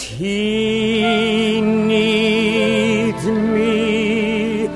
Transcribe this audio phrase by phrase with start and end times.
[0.00, 4.68] he needs me.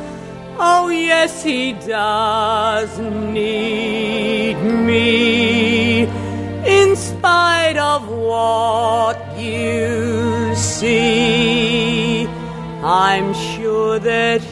[0.59, 4.57] Oh, yes, he does need
[4.89, 6.03] me.
[6.67, 12.27] In spite of what you see,
[12.83, 14.43] I'm sure that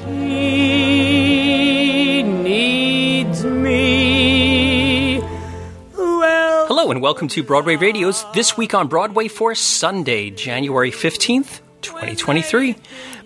[7.05, 12.77] welcome to Broadway Radio's This Week on Broadway for Sunday, January 15th, 2023.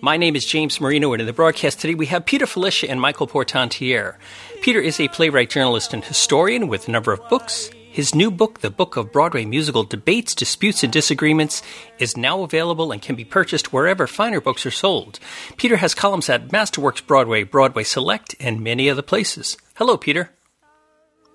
[0.00, 3.00] My name is James Marino, and in the broadcast today we have Peter Filichia and
[3.00, 4.18] Michael Portantiere.
[4.62, 7.70] Peter is a playwright, journalist, and historian with a number of books.
[7.88, 11.62] His new book, The Book of Broadway Musical Debates, Disputes, and Disagreements,
[12.00, 15.20] is now available and can be purchased wherever finer books are sold.
[15.56, 19.56] Peter has columns at Masterworks Broadway, Broadway Select, and many other places.
[19.76, 20.30] Hello, Peter.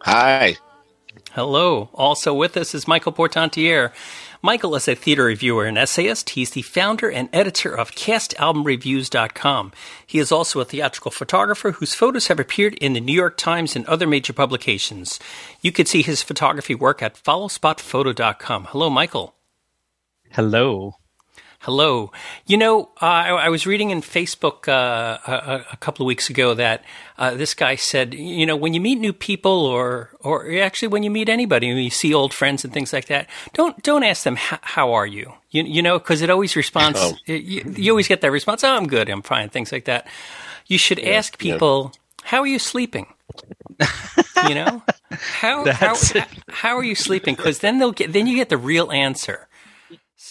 [0.02, 0.58] Hi.
[1.34, 1.90] Hello.
[1.96, 3.92] Also with us is Michael Portantiere.
[4.44, 6.30] Michael is a theater reviewer and essayist.
[6.32, 9.72] He's the founder and editor of CastAlbumReviews.com.
[10.06, 13.76] He is also a theatrical photographer whose photos have appeared in the New York Times
[13.76, 15.20] and other major publications.
[15.62, 18.66] You can see his photography work at FollowSpotPhoto.com.
[18.66, 19.34] Hello, Michael.
[20.30, 20.98] Hello.
[21.64, 22.12] Hello.
[22.46, 26.30] You know, uh, I, I was reading in Facebook uh, a, a couple of weeks
[26.30, 26.84] ago that
[27.18, 31.04] uh, this guy said, you know, when you meet new people, or or actually when
[31.04, 34.24] you meet anybody, when you see old friends and things like that, don't don't ask
[34.24, 37.00] them how are you, you, you know, because it always responds.
[37.02, 37.16] Oh.
[37.28, 40.06] You, you always get that response, oh, I'm good, I'm fine, things like that.
[40.68, 43.08] You should ask people, how are you sleeping?
[44.50, 47.36] you know, how how, how how are you sleeping?
[47.36, 49.48] Because then they'll get then you get the real answer.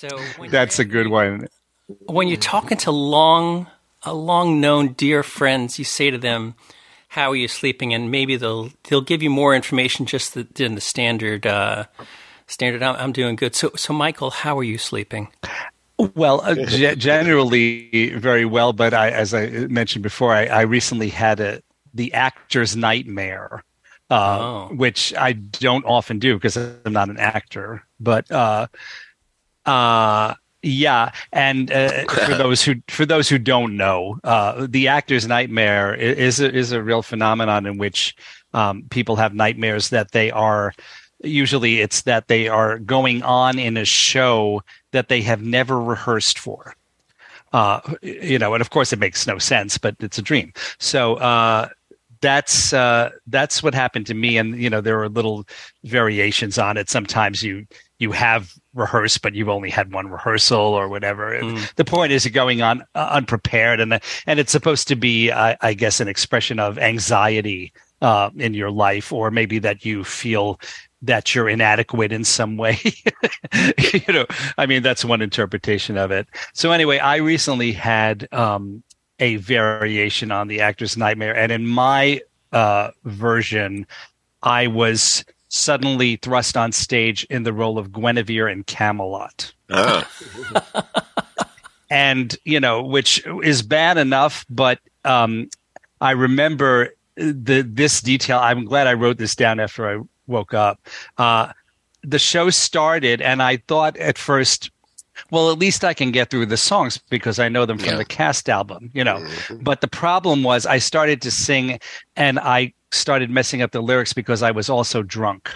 [0.02, 1.46] So when That's a good one.
[2.06, 3.68] when you're talking to long,
[4.04, 6.56] uh, long known dear friends, you say to them,
[7.06, 10.74] "How are you sleeping?" And maybe they'll they'll give you more information just the, than
[10.74, 11.46] the standard.
[11.46, 11.84] Uh,
[12.48, 12.82] standard.
[12.82, 13.54] I'm, I'm doing good.
[13.54, 15.28] So, so Michael, how are you sleeping?
[16.16, 21.10] Well, uh, ge- generally very well, but I, as I mentioned before, I, I recently
[21.10, 21.62] had a
[21.94, 23.62] the actor's nightmare,
[24.10, 24.74] uh, Oh.
[24.74, 27.84] which I don't often do because I'm not an actor.
[28.00, 28.66] But uh,
[29.66, 35.26] uh, yeah, and uh, for those who for those who don't know, uh, the actor's
[35.26, 38.16] nightmare is a, is a real phenomenon in which
[38.54, 40.72] um, people have nightmares that they are
[41.24, 44.62] usually it's that they are going on in a show
[44.92, 46.74] that they have never rehearsed for.
[47.52, 50.52] Uh, you know, and of course it makes no sense, but it's a dream.
[50.78, 51.68] So uh,
[52.22, 54.38] that's uh, that's what happened to me.
[54.38, 55.46] And you know, there are little
[55.84, 56.88] variations on it.
[56.88, 57.66] Sometimes you
[58.02, 61.38] you have rehearsed, but you've only had one rehearsal or whatever.
[61.76, 65.56] The point is, you're going on uh, unprepared, and and it's supposed to be, I,
[65.60, 70.60] I guess, an expression of anxiety uh, in your life, or maybe that you feel
[71.02, 72.80] that you're inadequate in some way.
[73.78, 74.26] you know,
[74.58, 76.26] I mean, that's one interpretation of it.
[76.54, 78.82] So anyway, I recently had um,
[79.20, 82.20] a variation on the actor's nightmare, and in my
[82.50, 83.86] uh, version,
[84.42, 89.52] I was suddenly thrust on stage in the role of Guinevere in Camelot.
[89.70, 90.10] Ah,
[91.90, 95.50] and you know which is bad enough but um
[96.00, 98.38] i remember the this detail.
[98.38, 100.80] I'm glad i wrote this down after i woke up.
[101.18, 101.52] Uh
[102.02, 104.71] the show started and i thought at first
[105.30, 107.96] well at least i can get through the songs because i know them from Yeah.
[107.96, 109.26] the cast album you know.
[109.60, 111.78] But the problem was i started to sing
[112.16, 115.50] and i started messing up the lyrics because i was also drunk.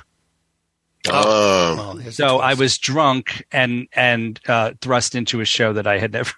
[1.08, 5.98] Oh, Well, so I was drunk and and uh, thrust into a show that I
[5.98, 6.32] had never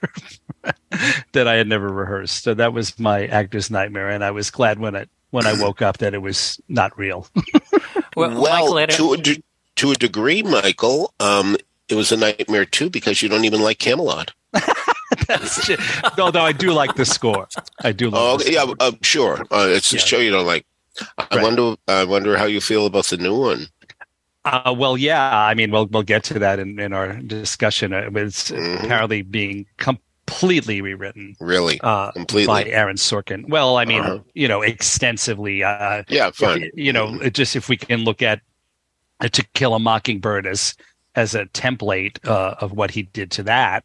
[1.33, 2.43] that I had never rehearsed.
[2.45, 5.81] So that was my actor's nightmare, and I was glad when it when I woke
[5.81, 7.27] up that it was not real.
[8.15, 9.37] well, well, Michael, to a
[9.77, 11.57] to a degree, Michael, um,
[11.89, 14.33] it was a nightmare too because you don't even like Camelot.
[16.19, 17.49] Although I do like the score,
[17.83, 18.11] I do.
[18.11, 19.41] Like Oh, yeah, uh, sure.
[19.51, 20.67] Uh, it's a show you don't like.
[21.19, 21.43] I Right.
[21.43, 21.75] wonder.
[21.87, 23.67] I wonder how you feel about the new one.
[24.45, 25.39] Uh, well, yeah.
[25.39, 27.93] I mean, we'll we'll get to that in, in our discussion.
[27.93, 28.85] Uh, It's Mhm.
[28.85, 32.47] apparently being completely rewritten Really, uh, completely.
[32.47, 33.49] by Aaron Sorkin.
[33.49, 34.19] Well, I mean, Uh-huh.
[34.35, 35.63] you know, extensively.
[35.63, 36.71] Uh, yeah, if- fine.
[36.75, 38.41] you know, it just if we can look at
[39.21, 40.75] uh, To Kill a Mockingbird as
[41.15, 43.85] as a template uh, of what he did to that,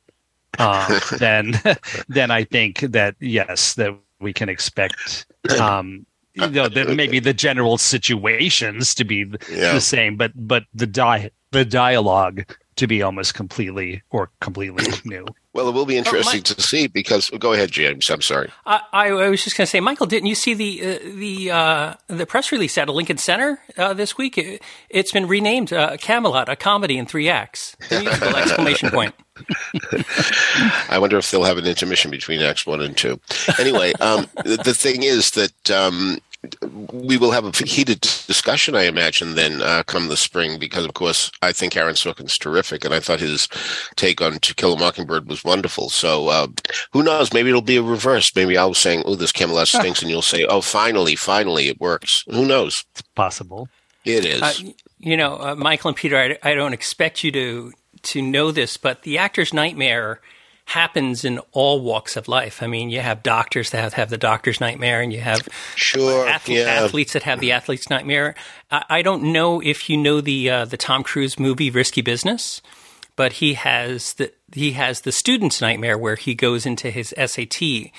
[0.59, 1.59] uh, then
[2.07, 5.25] then I think that yes, that we can expect
[5.59, 9.73] um, you know that maybe the general situations to be Yeah.
[9.73, 15.25] the same, but but the di- the dialogue to be almost completely or completely new.
[15.53, 17.29] Well, it will be interesting Mike- to see because.
[17.29, 18.09] Go ahead, James.
[18.09, 18.49] I'm sorry.
[18.65, 21.51] I, I, I was just going to say, Michael, didn't you see the uh, the
[21.51, 24.37] uh, the press release out of Lincoln Center uh, this week?
[24.37, 24.61] It,
[24.93, 27.75] has been renamed uh, Camelot, a comedy in three acts.
[27.91, 29.13] Exclamation point.
[30.89, 33.19] I wonder if they'll have an intermission between Acts one and two.
[33.59, 36.19] Anyway, um, the, the, thing is that um,
[36.91, 40.93] we will have a heated discussion, I imagine, then uh, come the spring, because of
[40.93, 43.47] course I think Aaron Sorkin's terrific, and I thought his
[43.95, 45.89] take on To Kill a Mockingbird was wonderful.
[45.89, 46.47] So uh,
[46.91, 47.33] who knows?
[47.33, 48.35] Maybe it'll be a reverse.
[48.35, 51.79] Maybe I was saying, "Oh, this Camelot stinks," and you'll say, "Oh, finally, finally, it
[51.79, 52.85] works." Who knows?
[52.91, 53.69] It's possible.
[54.05, 54.41] It is.
[54.41, 54.53] Uh,
[54.99, 57.71] you know, uh, Michael and Peter, I, I don't expect you to
[58.03, 60.19] to know this, but the actor's nightmare
[60.65, 62.63] happens in all walks of life.
[62.63, 66.27] I mean, you have doctors that have, have the doctor's nightmare, and you have sure
[66.27, 66.83] athlete, yeah.
[66.83, 68.35] athletes that have the athlete's nightmare.
[68.71, 72.61] I, I don't know if you know the uh, the Tom Cruise movie Risky Business,
[73.15, 77.91] but he has the he has the student's nightmare where he goes into his SAT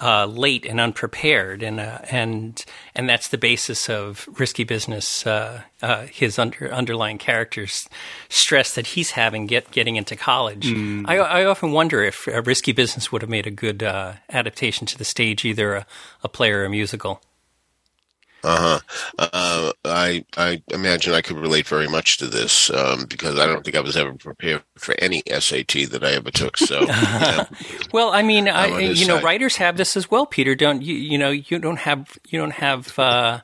[0.00, 2.64] uh, late and unprepared, and uh, and
[2.94, 5.26] and that's the basis of risky business.
[5.26, 7.88] Uh, uh his under, underlying character's
[8.28, 10.66] stress that he's having get getting into college.
[10.66, 11.04] Mm.
[11.06, 14.98] I, I, often wonder if risky business would have made a good uh, adaptation to
[14.98, 15.86] the stage, either a,
[16.22, 17.20] a play or a musical.
[18.42, 18.80] Uh-huh.
[19.18, 23.64] Uh, I I imagine I could relate very much to this um, because I don't
[23.64, 26.56] think I was ever prepared for any SAT that I ever took.
[26.56, 27.44] So, yeah.
[27.92, 29.24] well, I mean, I, you know, side.
[29.24, 30.54] writers have this as well, Peter.
[30.54, 30.94] Don't you?
[30.94, 33.40] You know, you don't have you don't have uh,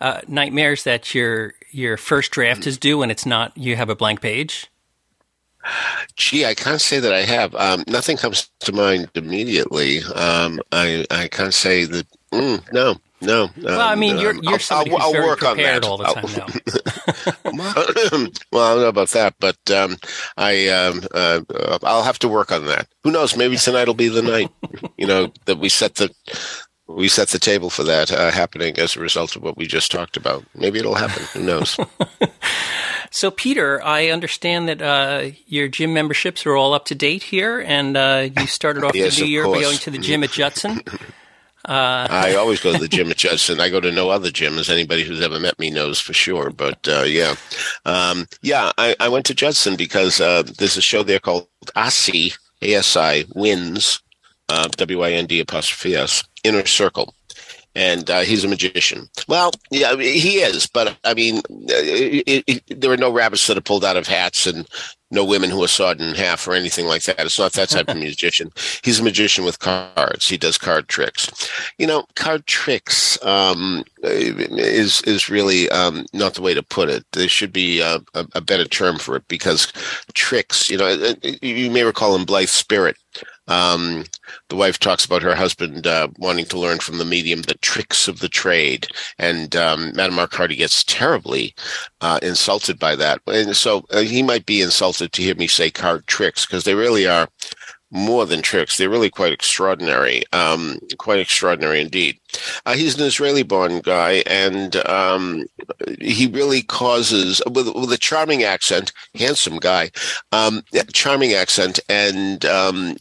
[0.00, 3.56] uh, nightmares that your your first draft is due and it's not.
[3.56, 4.68] You have a blank page.
[6.16, 7.54] Gee, I can't say that I have.
[7.54, 10.02] Um, nothing comes to mind immediately.
[10.02, 12.06] Um, I I can't say that.
[12.32, 13.50] Mm, no, no.
[13.62, 16.04] Well, um, I mean, you're you're somebody I'll, who's I'll very work prepared all the
[16.04, 18.28] time now.
[18.52, 19.96] well, I don't know about that, but um,
[20.36, 21.40] I um, uh,
[21.82, 22.88] I'll have to work on that.
[23.04, 23.36] Who knows?
[23.36, 24.50] Maybe tonight will be the night.
[24.98, 26.14] You know that we set the
[26.86, 29.90] we set the table for that uh, happening as a result of what we just
[29.90, 30.44] talked about.
[30.54, 31.24] Maybe it'll happen.
[31.32, 31.76] Who knows?
[33.10, 37.60] so, Peter, I understand that uh, your gym memberships are all up to date here,
[37.60, 40.30] and uh, you started off yes, the new year by going to the gym at
[40.30, 40.82] Judson.
[41.68, 43.60] Uh, I always go to the gym at Judson.
[43.60, 46.50] I go to no other gym, as anybody who's ever met me knows for sure.
[46.50, 47.34] But uh, yeah,
[47.84, 52.32] um, yeah, I, I, went to Judson because uh, there's a show there called ASI,
[52.62, 54.02] Asi Wind's,
[54.48, 57.14] uh, W I N D apostrophe S, Inner Circle.
[57.74, 59.08] And uh, he's a magician.
[59.28, 63.56] Well, yeah, he is, but I mean, it, it, it, there are no rabbits that
[63.56, 64.68] are pulled out of hats, and
[65.12, 67.20] no women who are sawed in half or anything like that.
[67.20, 68.50] It's not that type of musician.
[68.82, 70.28] He's a magician with cards.
[70.28, 71.30] He does card tricks.
[71.78, 77.04] You know, card tricks um, is is really um, not the way to put it.
[77.12, 79.70] There should be a, a, a, better term for it because
[80.14, 80.70] tricks.
[80.70, 82.96] You know, you may recall in Blithe Spirit
[83.48, 84.04] um,
[84.48, 88.06] the wife talks about her husband uh, wanting to learn from the medium the tricks
[88.06, 88.86] of the trade,
[89.18, 91.54] and um, Madame Arcati gets terribly
[92.00, 93.20] uh, insulted by that.
[93.26, 96.74] And so uh, he might be insulted to hear me say card tricks because they
[96.74, 97.28] really are
[97.90, 98.76] more than tricks.
[98.76, 102.18] They're really quite extraordinary, um, quite extraordinary indeed.
[102.66, 105.44] Uh, he's an Israeli-born guy, and um,
[106.00, 109.90] he really causes with, with, a charming accent, handsome guy,
[110.32, 110.62] um,
[110.92, 112.96] charming accent, and um,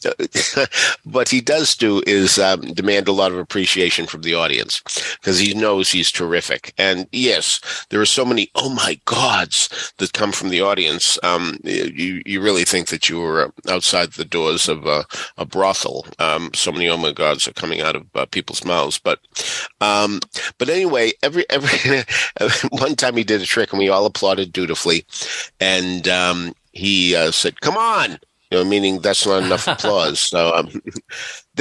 [1.04, 4.82] what he does do is um, demand a lot of appreciation from the audience
[5.22, 6.74] because he knows he's terrific.
[6.78, 11.18] And yes, there are so many oh my gods that come from the audience.
[11.24, 15.06] Um, you you really think that you were outside the doors of a,
[15.38, 16.06] a brothel.
[16.20, 19.00] Um, so many oh my gods are coming out of uh, people's mouths.
[19.00, 19.20] But
[19.80, 20.20] um,
[20.58, 22.04] but anyway, every every
[22.72, 25.06] one time he did a trick and we all applauded dutifully,
[25.60, 28.20] and um, he uh, said, "Come on."
[28.52, 30.20] You know, meaning that's not enough applause.
[30.20, 30.82] So um,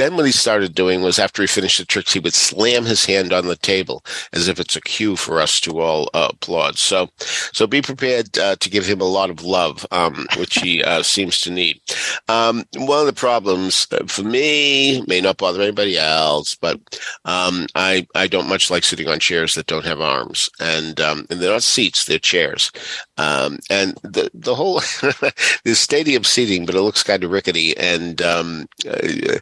[0.01, 3.05] then what he started doing was after he finished the tricks, he would slam his
[3.05, 4.03] hand on the table
[4.33, 6.77] as if it's a cue for us to all uh, applaud.
[6.77, 10.83] So, so be prepared uh, to give him a lot of love, um, which he
[10.83, 11.79] uh, seems to need.
[12.27, 16.79] Um, one of the problems uh, for me may not bother anybody else, but
[17.25, 21.27] um, I I don't much like sitting on chairs that don't have arms, and um,
[21.29, 22.71] and they're not seats; they're chairs.
[23.17, 24.75] Um, and the the whole
[25.63, 29.37] the stadium seating, but it looks kind of rickety, and um, uh,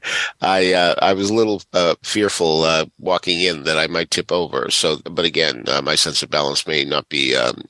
[0.50, 4.32] I uh, I was a little uh, fearful uh, walking in that I might tip
[4.32, 4.72] over.
[4.72, 7.62] So, but again, uh, my sense of balance may not be um,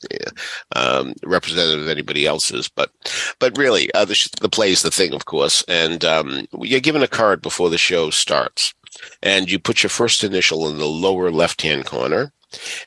[0.75, 2.69] um, representative of anybody else's.
[2.69, 2.91] But
[3.39, 5.63] but really, uh, the, the play is the thing, of course.
[5.67, 8.73] And um, you're given a card before the show starts,
[9.21, 12.31] and you put your first initial in the lower left hand corner.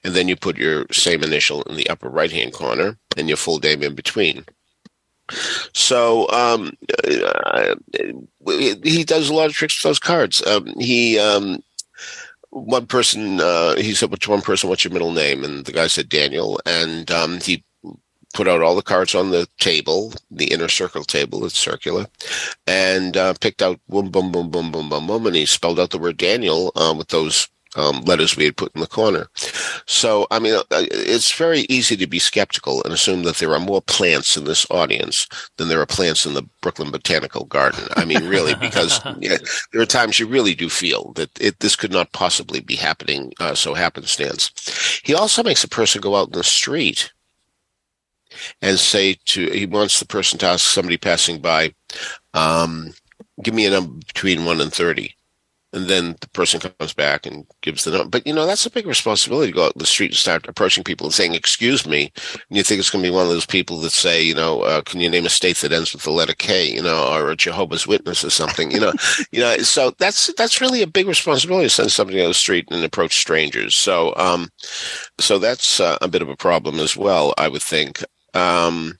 [0.03, 3.37] And then you put your same initial in the upper right hand corner and your
[3.37, 4.45] full name in between.
[5.75, 6.73] So um,
[7.05, 7.75] uh,
[8.47, 10.45] he does a lot of tricks with those cards.
[10.47, 11.63] Um, he um,
[12.51, 15.87] one person uh, he said to one person, "What's your middle name?" And the guy
[15.87, 17.65] said Daniel, and um, he
[18.35, 22.07] put out all the cards on the table, the inner circle table, it's circular,
[22.67, 25.91] and uh, picked out boom, boom, boom, boom, boom, boom, boom, and he spelled out
[25.91, 29.29] the word Daniel um, with those um, letters we had put in the corner.
[29.87, 33.61] So, I mean, uh, it's very easy to be skeptical and assume that there are
[33.61, 35.27] more plants in this audience
[35.57, 37.87] than there are plants in the Brooklyn Botanical Garden.
[37.97, 39.01] I mean, really, because
[39.73, 43.33] there are times you really do feel that it, this could not possibly be happening
[43.41, 45.01] uh, so happenstance.
[45.03, 47.13] He also makes a person go out in the street
[48.61, 51.75] and say to, he wants the person to ask somebody passing by,
[52.35, 52.93] um,
[53.43, 55.15] give me a number between 1 and 30
[55.73, 58.09] and then the person comes back and gives the number.
[58.09, 60.85] But you know, that's a big responsibility to go out the street and start approaching
[60.85, 63.47] people and saying, "Excuse me," and you think it's going to be one of those
[63.47, 66.11] people that say, you know, uh, "Can you name a state that ends with the
[66.11, 68.71] letter K?" You know, or a Jehovah's Witness or something.
[68.71, 68.93] You know,
[69.33, 69.57] you know.
[69.59, 73.17] So that's that's really a big responsibility to send somebody on the street and approach
[73.17, 73.75] strangers.
[73.75, 74.51] So, um,
[75.19, 78.05] so that's uh, a bit of a problem as well, I would think.
[78.35, 78.97] Um,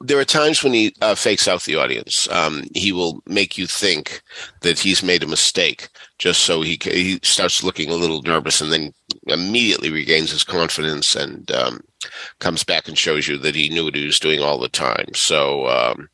[0.00, 2.28] there are times when he uh, fakes out the audience.
[2.30, 4.22] Um, he will make you think
[4.60, 8.72] that he's made a mistake just so he he starts looking a little nervous and
[8.72, 8.92] then
[9.26, 11.80] immediately regains his confidence and um,
[12.38, 15.06] comes back and shows you that he knew what he was doing all the time.
[15.14, 15.66] So.
[15.68, 16.08] Um,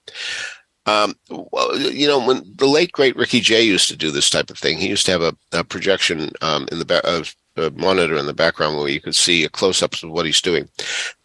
[0.87, 4.49] um, well, you know, when the late great Ricky Jay used to do this type
[4.49, 7.71] of thing, he used to have a, a projection um, in the back of a
[7.71, 10.69] monitor in the background where you could see a close up of what he's doing.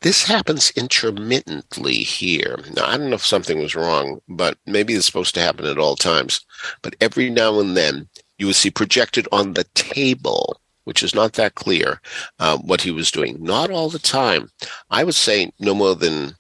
[0.02, 2.60] This happens intermittently here.
[2.76, 5.78] Now, I don't know if something was wrong, but maybe it's supposed to happen at
[5.78, 6.46] all times.
[6.82, 11.34] But every now and then, you would see projected on the table, which is not
[11.34, 12.02] that clear,
[12.40, 13.42] uh, what he was doing.
[13.42, 14.50] Not all the time.
[14.90, 16.36] I would say no more than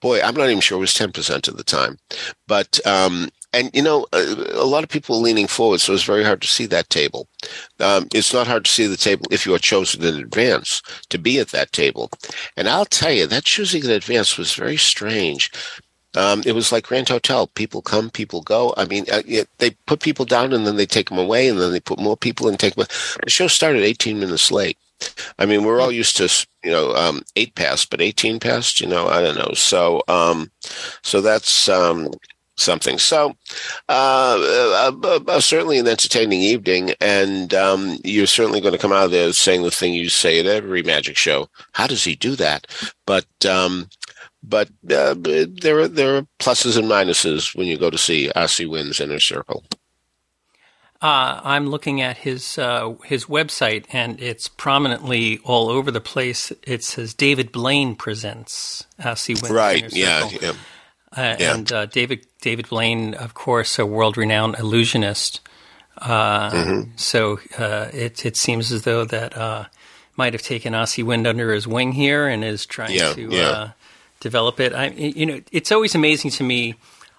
[0.00, 1.98] boy, I'm not even sure it was 10% of the time.
[2.46, 4.18] But um, and you know, a,
[4.54, 7.28] a, lot of people leaning forward, so it's very hard to see that table.
[7.80, 11.18] Um, it's not hard to see the table if you are chosen in advance to
[11.18, 12.10] be at that table.
[12.56, 15.50] And I'll tell you, that choosing in advance was very strange.
[16.14, 17.46] Um, it was like Grand Hotel.
[17.48, 18.74] People come, people go.
[18.76, 21.58] I mean, uh, it, they put people down and then they take them away, and
[21.58, 22.86] then they put more people and take them.
[23.24, 24.76] The show started 18 minutes late.
[25.38, 28.86] I mean, we're all used to you know um, eight past, but 18 past, you
[28.86, 29.52] know, I don't know.
[29.54, 30.50] So, um,
[31.02, 32.10] so that's um,
[32.58, 32.98] something.
[32.98, 33.36] So,
[33.88, 39.06] uh, uh, uh, certainly an entertaining evening, and um, you're certainly going to come out
[39.06, 41.48] of there saying the thing you say at every magic show.
[41.72, 42.66] How does he do that?
[43.06, 43.88] But um,
[44.42, 48.66] but uh, there are there are pluses and minuses when you go to see Asi
[48.66, 49.64] Wind's Inner Circle.
[51.00, 56.52] Uh, I'm looking at his uh, his website, and it's prominently all over the place.
[56.64, 59.78] It says David Blaine presents Asi Wind's right.
[59.78, 60.30] Inner Circle.
[60.32, 60.52] Yeah, yeah.
[61.16, 61.54] Uh, yeah.
[61.54, 65.40] And uh, David David Blaine, of course, a world renowned illusionist.
[65.96, 66.90] Uh, mm-hmm.
[66.96, 69.66] So uh, it it seems as though that uh,
[70.16, 73.48] might have taken Asi Wind under his wing here and is trying yeah, to yeah.
[73.48, 73.70] Uh,
[74.20, 74.72] develop it.
[74.74, 76.74] I you know it's always amazing to me.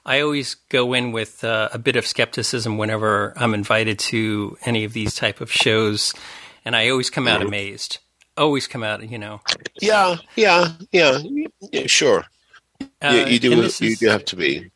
[0.05, 4.93] I always go in with a bit of skepticism whenever I'm invited to any of
[4.93, 6.13] these type of shows,
[6.65, 7.49] and I always come out mm-hmm.
[7.49, 7.99] amazed.
[8.37, 9.41] Always come out, you know.
[9.81, 11.19] Yeah, yeah, yeah
[11.85, 12.25] sure.
[13.01, 13.69] Uh, you, you do.
[13.79, 14.71] You do have to be.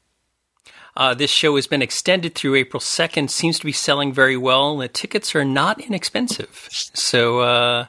[0.96, 3.30] Uh, this show has been extended through April 2nd.
[3.30, 4.78] Seems to be selling very well.
[4.78, 6.68] The tickets are not inexpensive.
[6.72, 7.86] So, uh,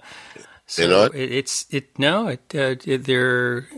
[0.66, 1.14] so they're not.
[1.14, 2.28] It, it's it no.
[2.28, 3.68] It, uh, they're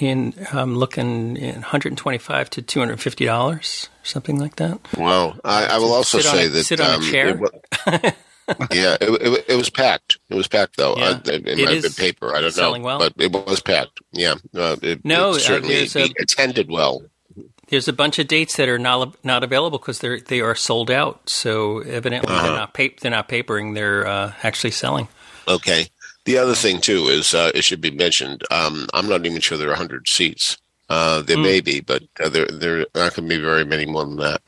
[0.00, 0.34] in.
[0.52, 4.80] I'm looking in 125 to 250 dollars, something like that.
[4.96, 5.38] Wow.
[5.44, 7.40] I, I will also say a, that sit on um, a chair.
[8.72, 10.18] Yeah, it, it, it, was packed.
[10.28, 10.96] It was packed though.
[10.96, 11.04] Yeah.
[11.04, 12.34] Uh, it, it might have been paper.
[12.34, 12.98] I don't know, well.
[12.98, 14.00] but it was packed.
[14.12, 17.02] Yeah, uh, it, no, it certainly uh, a, attended well.
[17.68, 20.90] There's a bunch of dates that are not not available because they're they are sold
[20.90, 21.28] out.
[21.28, 22.42] So evidently uh-huh.
[22.42, 23.74] they're not pa- they're not papering.
[23.74, 25.08] They're uh, actually selling.
[25.46, 25.88] Okay.
[26.24, 28.42] The other thing too is uh, it should be mentioned.
[28.50, 30.58] Um, I'm not even sure there are 100 seats.
[30.88, 31.44] Uh, there mm.
[31.44, 34.42] may be, but uh, there there not going to be very many more than that.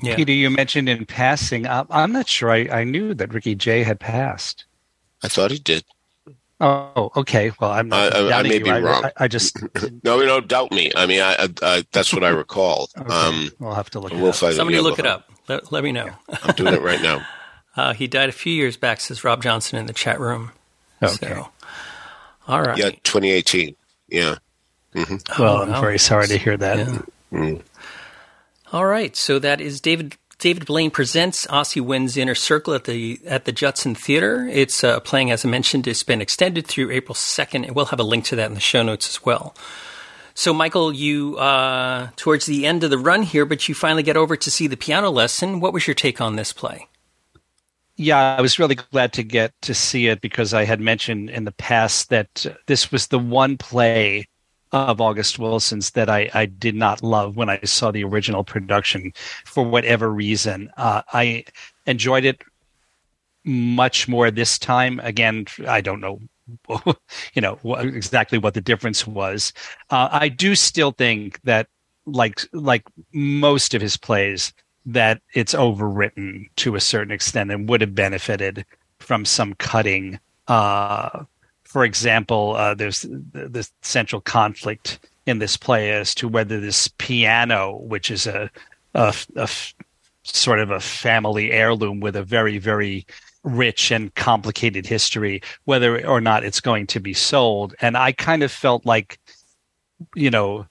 [0.00, 0.16] Yeah.
[0.16, 1.66] Peter, you mentioned in passing.
[1.66, 4.64] I'm not sure I, I knew that Ricky Jay had passed.
[5.22, 5.84] I thought he did.
[6.60, 7.52] Oh, okay.
[7.60, 8.14] Well, I'm not.
[8.14, 9.10] I, I, I may be I, wrong.
[9.16, 9.58] I, just
[10.04, 10.90] no, don't doubt me.
[10.94, 11.48] I mean, I,
[11.92, 12.88] that's what I recall.
[12.98, 13.12] okay.
[13.12, 14.12] um, we'll have to look.
[14.12, 15.30] We'll find Somebody look it up.
[15.48, 16.10] Let, let me know.
[16.42, 17.24] I'm doing it right now.
[17.76, 20.50] Uh, he died a few years back, says Rob Johnson in the chat room.
[21.02, 21.26] Okay.
[21.26, 21.48] So,
[22.48, 22.78] all right.
[22.78, 23.76] Yeah, 2018.
[24.08, 24.36] Yeah.
[24.94, 25.42] Mm-hmm.
[25.42, 26.78] Well, oh, I'm very sorry to hear that.
[26.78, 27.02] Yeah.
[27.32, 27.62] Mm.
[28.72, 33.20] All right, so that is David David Blaine presents Asi Wind's Inner Circle at the
[33.24, 34.48] at the Judson Theater.
[34.50, 38.00] It's uh, playing, as I mentioned, it's been extended through April second, and we'll have
[38.00, 39.54] a link to that in the show notes as well.
[40.34, 44.16] So, Michael, you uh, towards the end of the run here, but you finally get
[44.16, 45.60] over to see the piano lesson.
[45.60, 46.88] What was your take on this play?
[47.94, 51.44] Yeah, I was really glad to get to see it because I had mentioned in
[51.44, 54.26] the past that this was the one play
[54.72, 59.12] of August Wilson's that I, I did not love when I saw the original production
[59.44, 60.70] for whatever reason.
[60.76, 61.44] Uh, I
[61.86, 62.42] enjoyed it
[63.44, 65.00] much more this time.
[65.00, 66.20] Again, I don't know,
[67.34, 69.52] you know, exactly what the difference was.
[69.90, 71.68] Uh, I do still think that,
[72.08, 74.52] like like most of his plays,
[74.84, 78.64] that it's overwritten to a certain extent and would have benefited
[79.00, 80.20] from some cutting.
[80.46, 81.24] Uh,
[81.66, 87.76] for example, uh, there's the, central conflict in this play as to whether this piano,
[87.76, 88.50] which is a,
[88.94, 89.48] a, a
[90.22, 93.04] sort of a family heirloom with a very, very
[93.42, 97.74] rich and complicated history, whether or not it's going to be sold.
[97.80, 99.18] And I kind of felt like,
[100.14, 100.66] you know,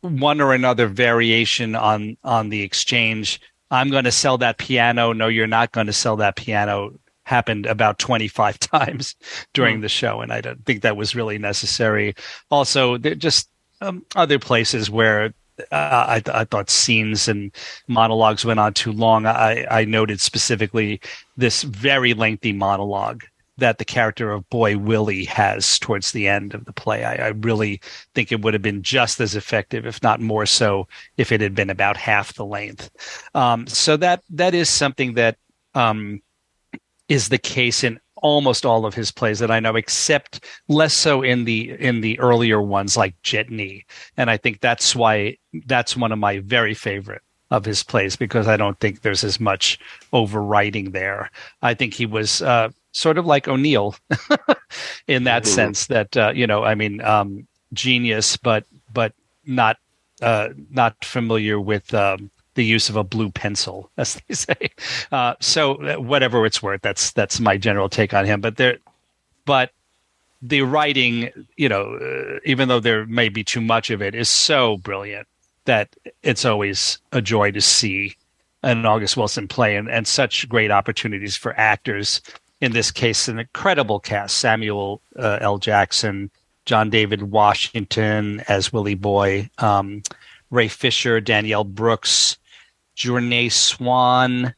[0.00, 3.40] one or another variation on on the exchange.
[3.70, 5.12] I'm going to sell that piano.
[5.12, 6.98] No, you're not going to sell that piano
[7.30, 9.14] happened about 25 times
[9.54, 9.82] during mm.
[9.82, 12.14] the show, and I don't think that was really necessary.
[12.50, 13.48] Also, there just
[13.80, 15.32] um, other places where
[15.72, 17.52] uh, I, th- I, thought scenes and
[17.86, 19.26] monologues went on too long.
[19.26, 21.00] I, I noted specifically
[21.36, 23.24] this very lengthy monologue
[23.58, 27.04] that the character of Boy Willie has towards the end of the play.
[27.04, 27.80] I, I, really
[28.14, 31.54] think it would have been just as effective, if not more so, if it had
[31.54, 32.90] been about half the length.
[33.34, 35.36] Um, so that that is something that
[35.74, 36.22] um,
[37.10, 41.22] is the case in almost all of his plays that I know, except less so
[41.22, 43.84] in the in the earlier ones like Jitney.
[44.16, 45.36] And I think that's why
[45.66, 49.40] that's one of my very favorite of his plays because I don't think there's as
[49.40, 49.78] much
[50.12, 51.30] overwriting there.
[51.62, 53.96] I think he was uh, sort of like O'Neill
[55.08, 55.52] in that mm-hmm.
[55.52, 59.12] sense that uh, you know, I mean, um, genius, but but
[59.44, 59.78] not
[60.22, 64.70] uh, not familiar with um, the use of a blue pencil, as they say.
[65.10, 68.42] Uh, so uh, whatever it's worth, that's that's my general take on him.
[68.42, 68.76] But there,
[69.46, 69.70] but
[70.42, 74.28] the writing, you know, uh, even though there may be too much of it, is
[74.28, 75.26] so brilliant
[75.64, 78.14] that it's always a joy to see
[78.62, 82.20] an August Wilson play, and, and such great opportunities for actors.
[82.60, 85.56] In this case, an incredible cast: Samuel uh, L.
[85.56, 86.30] Jackson,
[86.66, 89.48] John David Washington as Willie Boy.
[89.56, 90.02] Um,
[90.50, 92.36] Ray Fisher, Danielle Brooks,
[93.00, 94.54] Jurnee Swan,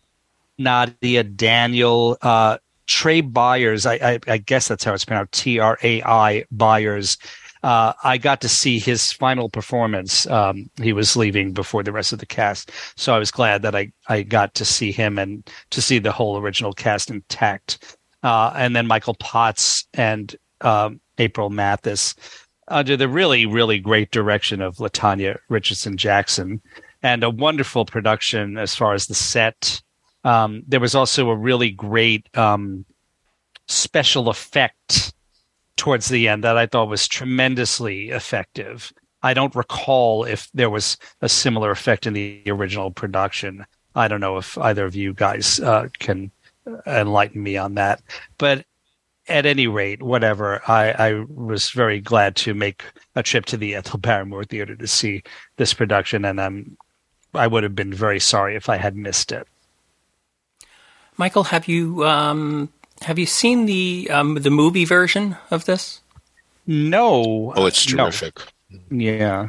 [0.59, 3.87] Nadia Daniel, uh, Trai Byers.
[3.87, 5.33] I, I, I, guess that's how it's pronounced.
[5.33, 7.19] T R A I Byers.
[7.63, 10.27] Uh, I got to see his final performance.
[10.27, 13.77] Um, he was leaving before the rest of the cast, so I was glad that
[13.77, 17.97] I, I got to see him and to see the whole original cast intact.
[18.25, 22.17] Uh, and then Michael Potts and um, April Matthis
[22.67, 26.61] under the really, really great direction of Latanya Richardson Jackson
[27.03, 29.83] and a wonderful production as far as the set.
[30.25, 32.85] Um, there was also a really great um,
[33.67, 35.13] special effect
[35.77, 38.93] towards the end that I thought was tremendously effective.
[39.23, 43.67] I don't recall if there was a similar effect in the original production.
[43.95, 46.31] I don't know if either of you guys uh, can
[46.87, 48.03] enlighten me on that.
[48.39, 48.65] But
[49.29, 52.83] at any rate, whatever, I, I, was very glad to make
[53.15, 55.23] a trip to the Ethel Barrymore Theater to see
[55.57, 56.77] this production, and I'm
[57.35, 59.47] I would have been very sorry if I had missed it.
[61.17, 62.71] Michael, have you um,
[63.03, 66.01] have you seen the um, the movie version of this?
[66.67, 67.53] No.
[67.57, 68.39] Oh, it's terrific.
[68.71, 68.79] No.
[68.91, 69.49] Yeah.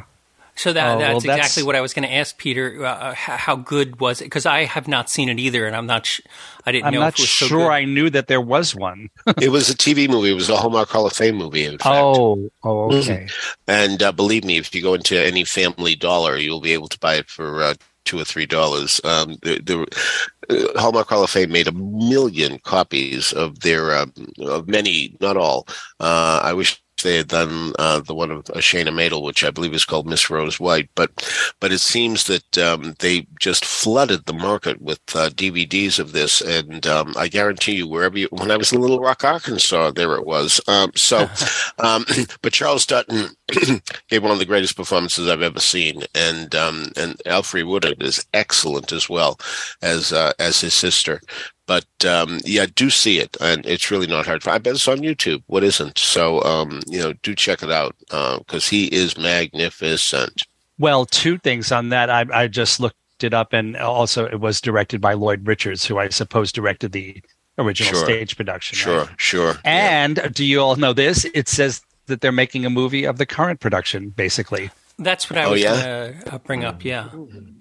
[0.56, 2.84] So that, oh, that's well, exactly what I was going to ask Peter.
[2.84, 4.24] Uh, uh how good was it?
[4.24, 6.06] Because I have not seen it either, and I'm not.
[6.06, 6.20] Sh-
[6.64, 7.00] I didn't I'm know.
[7.00, 9.10] I'm not sure so I knew that there was one.
[9.40, 10.30] it was a TV movie.
[10.30, 11.64] It was a Hallmark Hall of Fame movie.
[11.64, 11.86] In fact.
[11.86, 12.98] Oh, oh, mm-hmm.
[12.98, 13.24] okay.
[13.24, 13.70] Mm-hmm.
[13.70, 16.98] And uh, believe me, if you go into any Family Dollar, you'll be able to
[16.98, 19.00] buy it for uh, two or three dollars.
[19.02, 24.12] Um, the, the uh, Hallmark Hall of Fame made a million copies of their um,
[24.40, 25.66] of many, not all.
[25.98, 29.50] Uh, I wish they had done uh, the one of uh, Shayna Maidel, which I
[29.50, 30.90] believe is called Miss Rose White.
[30.94, 31.10] But
[31.60, 36.40] but it seems that um, they just flooded the market with uh, DVDs of this,
[36.40, 40.14] and um, I guarantee you, wherever you, when I was in Little Rock, Arkansas, there
[40.14, 40.60] it was.
[40.68, 41.28] Um, so,
[41.78, 42.04] um,
[42.42, 43.28] but Charles Dutton
[44.08, 48.24] gave one of the greatest performances I've ever seen, and um, and Alfre Woodard is
[48.32, 49.38] excellent as well
[49.82, 51.20] as uh, as his sister.
[51.66, 54.46] But um, yeah, do see it, and it's really not hard.
[54.46, 55.42] I bet it's on YouTube.
[55.46, 55.98] What isn't?
[55.98, 60.42] So um, you know, do check it out because uh, he is magnificent.
[60.78, 62.10] Well, two things on that.
[62.10, 65.98] I, I just looked it up, and also it was directed by Lloyd Richards, who
[65.98, 67.22] I suppose directed the
[67.58, 68.04] original sure.
[68.04, 68.76] stage production.
[68.76, 69.08] Sure, right?
[69.16, 69.54] sure.
[69.64, 70.28] And yeah.
[70.28, 71.24] do you all know this?
[71.34, 74.70] It says that they're making a movie of the current production, basically.
[74.96, 75.70] That's what I oh, was yeah?
[75.82, 76.84] going to uh, bring up.
[76.84, 77.08] Yeah,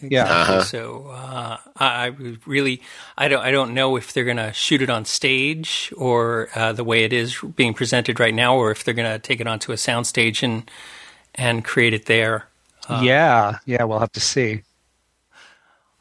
[0.03, 0.25] yeah.
[0.25, 0.63] Uh-huh.
[0.63, 2.15] So uh, I, I
[2.45, 2.81] really,
[3.17, 6.73] I don't, I don't know if they're going to shoot it on stage or uh,
[6.73, 9.47] the way it is being presented right now, or if they're going to take it
[9.47, 10.69] onto a soundstage and
[11.35, 12.47] and create it there.
[12.87, 14.61] Uh, yeah, yeah, we'll have to see.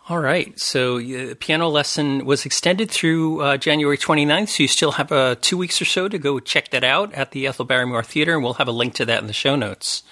[0.08, 0.58] All right.
[0.58, 4.48] So uh, piano lesson was extended through uh, January 29th.
[4.48, 7.30] So you still have uh, two weeks or so to go check that out at
[7.30, 10.02] the Ethel Barrymore Theater, and we'll have a link to that in the show notes.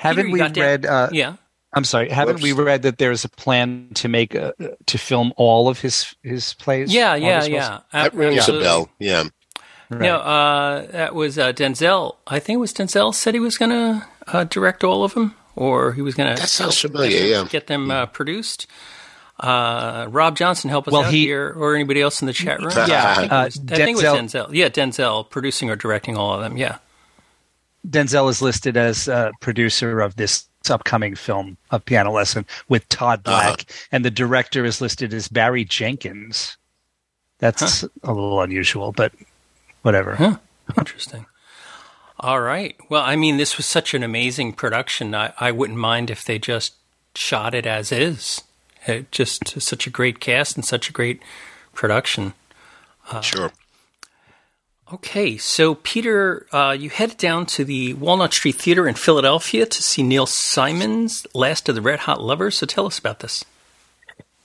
[0.00, 0.86] Haven't Peter, we read?
[0.86, 1.36] Uh, yeah.
[1.74, 2.08] I'm sorry.
[2.08, 2.42] Haven't Whoops.
[2.42, 4.54] we read that there's a plan to make a,
[4.86, 6.92] to film all of his his plays?
[6.92, 7.80] Yeah, yeah, yeah.
[7.92, 8.88] That rings a bell.
[8.98, 9.24] Yeah.
[9.90, 10.00] Right.
[10.00, 12.16] No, uh, that was uh, Denzel.
[12.26, 15.34] I think it was Denzel said he was going to uh, direct all of them,
[15.54, 16.40] or he was going to.
[16.40, 17.18] That sounds familiar.
[17.18, 17.44] Yeah.
[17.46, 18.66] Get them uh, produced.
[19.38, 22.60] Uh, Rob Johnson, help us well, out he, here, or anybody else in the chat
[22.60, 22.72] room.
[22.88, 24.48] Yeah, I think, uh, was, I think it was Denzel.
[24.54, 26.56] Yeah, Denzel producing or directing all of them.
[26.56, 26.78] Yeah.
[27.88, 33.22] Denzel is listed as a producer of this upcoming film, A Piano Lesson, with Todd
[33.24, 33.42] uh-huh.
[33.42, 33.88] Black, uh-huh.
[33.92, 36.56] and the director is listed as Barry Jenkins.
[37.38, 37.88] That's huh.
[38.02, 39.12] a little unusual, but
[39.82, 40.16] whatever.
[40.16, 40.36] Huh.
[40.76, 41.26] Interesting.
[42.18, 42.76] All right.
[42.90, 45.14] Well, I mean, this was such an amazing production.
[45.14, 46.74] I, I wouldn't mind if they just
[47.14, 48.42] shot it as is.
[48.86, 51.22] It just such a great cast and such a great
[51.72, 52.34] production.
[53.10, 53.52] Uh, sure.
[54.92, 59.82] Okay, so Peter, uh, you headed down to the Walnut Street Theater in Philadelphia to
[59.82, 62.56] see Neil Simon's Last of the Red Hot Lovers.
[62.56, 63.44] So tell us about this.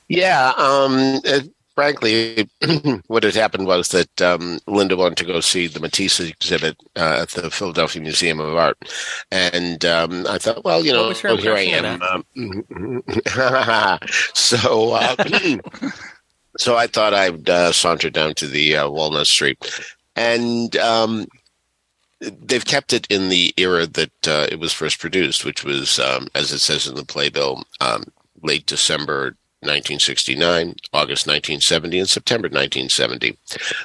[0.07, 2.47] Yeah, um, it, frankly,
[3.07, 7.19] what had happened was that um, Linda wanted to go see the Matisse exhibit uh,
[7.21, 8.77] at the Philadelphia Museum of Art,
[9.31, 12.01] and um, I thought, well, you know, oh, here I am.
[12.01, 13.03] Um,
[14.33, 15.15] so, uh,
[16.57, 19.57] so I thought I'd uh, saunter down to the uh, Walnut Street,
[20.15, 21.27] and um,
[22.19, 26.27] they've kept it in the era that uh, it was first produced, which was, um,
[26.35, 28.05] as it says in the playbill, um,
[28.41, 33.37] late December 1969, August 1970, and September 1970.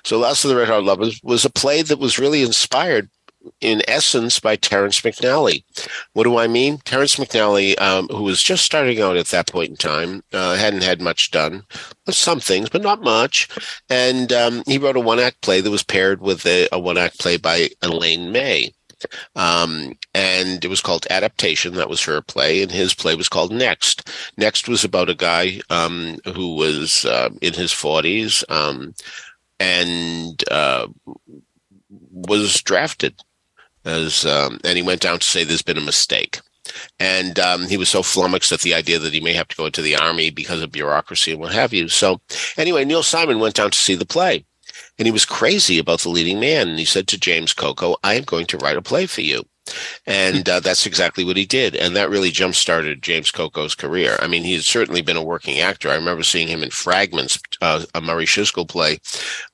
[0.05, 3.09] So Last of the Red Hot Lovers was a play that was really inspired
[3.61, 5.65] in essence by Terrence McNally.
[6.13, 6.79] What do I mean?
[6.79, 10.83] Terrence McNally, um, who was just starting out at that point in time, uh, hadn't
[10.83, 11.65] had much done,
[12.09, 13.49] some things, but not much.
[13.89, 16.99] And um, he wrote a one act play that was paired with a, a one
[16.99, 18.73] act play by Elaine May.
[19.35, 21.75] Um, and it was called Adaptation.
[21.75, 24.11] That was her play, and his play was called Next.
[24.37, 28.95] Next was about a guy um, who was uh, in his forties um,
[29.59, 30.87] and uh,
[32.11, 33.15] was drafted
[33.85, 36.41] as, um, and he went down to say there's been a mistake.
[37.01, 39.67] And um, he was so flummoxed at the idea that he may have to go
[39.67, 41.89] into the army because of bureaucracy and what have you.
[41.89, 42.21] So,
[42.57, 44.45] anyway, Neil Simon went down to see the play
[44.99, 46.69] and he was crazy about the leading man.
[46.69, 49.45] And he said to James Coco, I am going to write a play for you.
[50.07, 51.75] And uh, that's exactly what he did.
[51.75, 54.17] And that really jump started James Coco's career.
[54.21, 55.89] I mean, he had certainly been a working actor.
[55.89, 58.99] I remember seeing him in Fragments, uh, a Murray Schisgal play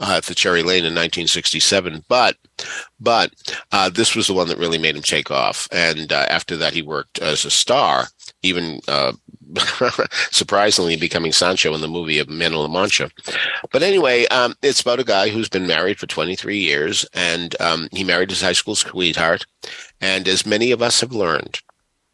[0.01, 2.05] uh, at the Cherry Lane in 1967.
[2.09, 2.37] But
[2.99, 3.33] but
[3.73, 5.69] uh, this was the one that really made him take off.
[5.71, 8.07] And uh, after that, he worked as a star,
[8.42, 9.12] even uh,
[10.31, 13.11] surprisingly becoming Sancho in the movie of Men of La Mancha.
[13.73, 17.88] But anyway, um, it's about a guy who's been married for 23 years, and um,
[17.92, 19.45] he married his high school sweetheart.
[20.01, 21.61] And as many of us have learned,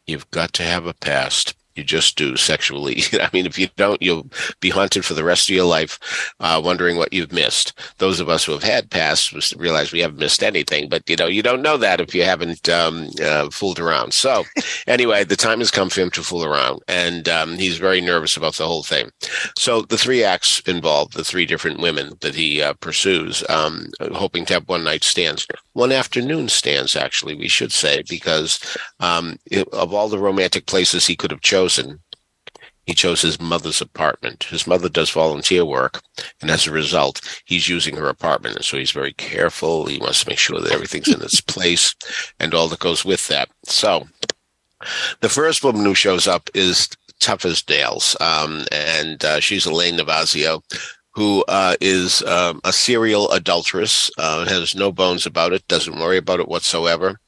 [0.07, 3.03] you've got to have a past you just do sexually.
[3.13, 4.29] I mean, if you don't, you'll
[4.61, 7.73] be haunted for the rest of your life, uh, wondering what you've missed.
[7.99, 11.27] Those of us who have had pasts realize we haven't missed anything, but you know,
[11.27, 14.13] you don't know that if you haven't um, uh, fooled around.
[14.15, 14.45] So,
[14.87, 18.37] anyway, the time has come for him to fool around, and um, he's very nervous
[18.37, 19.11] about the whole thing.
[19.57, 24.45] So, the three acts involve the three different women that he uh, pursues, um, hoping
[24.47, 26.97] to have one night stands, one afternoon stands.
[26.97, 28.61] Actually, we should say, because
[29.01, 29.39] um,
[29.73, 32.01] of all the romantic places he could have chosen chosen,
[32.87, 34.45] he chose his mother's apartment.
[34.45, 36.03] His mother does volunteer work,
[36.41, 38.57] and as a result, he's using her apartment.
[38.57, 39.87] And so he's very careful.
[39.87, 41.95] He wants to make sure that everything's in its place
[42.41, 43.49] and all that goes with that.
[43.65, 44.09] So
[45.21, 46.89] the first woman who shows up is
[47.21, 50.61] tough as nails, um, and uh, she's Elaine Navazio,
[51.13, 56.17] who uh, is um, a serial adulteress, uh, has no bones about it, doesn't worry
[56.17, 57.19] about it whatsoever.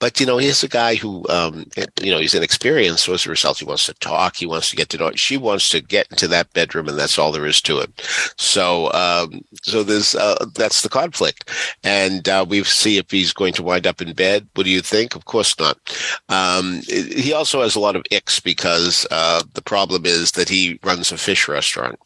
[0.00, 1.66] But you know, he's a guy who, um,
[2.00, 3.04] you know, he's inexperienced.
[3.04, 4.34] So as a result, he wants to talk.
[4.34, 5.12] He wants to get to know.
[5.14, 7.90] She wants to get into that bedroom, and that's all there is to it.
[8.38, 11.50] So, um, so there's uh, that's the conflict,
[11.84, 14.48] and uh, we see if he's going to wind up in bed.
[14.54, 15.14] What do you think?
[15.14, 15.76] Of course not.
[16.30, 20.80] Um, he also has a lot of icks because uh, the problem is that he
[20.82, 21.98] runs a fish restaurant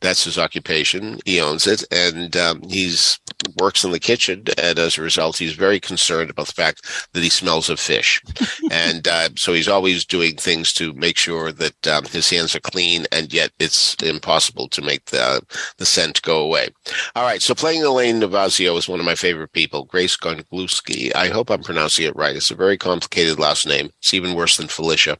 [0.00, 1.20] That's his occupation.
[1.24, 3.18] He owns it, and um, he's
[3.58, 4.44] works in the kitchen.
[4.58, 8.22] And as a result, he's very concerned about the fact that he smells of fish,
[8.70, 12.60] and uh, so he's always doing things to make sure that um, his hands are
[12.60, 15.42] clean, and yet it's impossible to make the
[15.78, 16.68] the scent go away.
[17.14, 21.14] All right, so playing Elaine Navazio is one of my favorite people, Grace Gonglewski.
[21.14, 22.36] I hope I'm pronouncing it right.
[22.36, 23.90] It's a very complicated last name.
[23.98, 25.18] It's even worse than Filichia.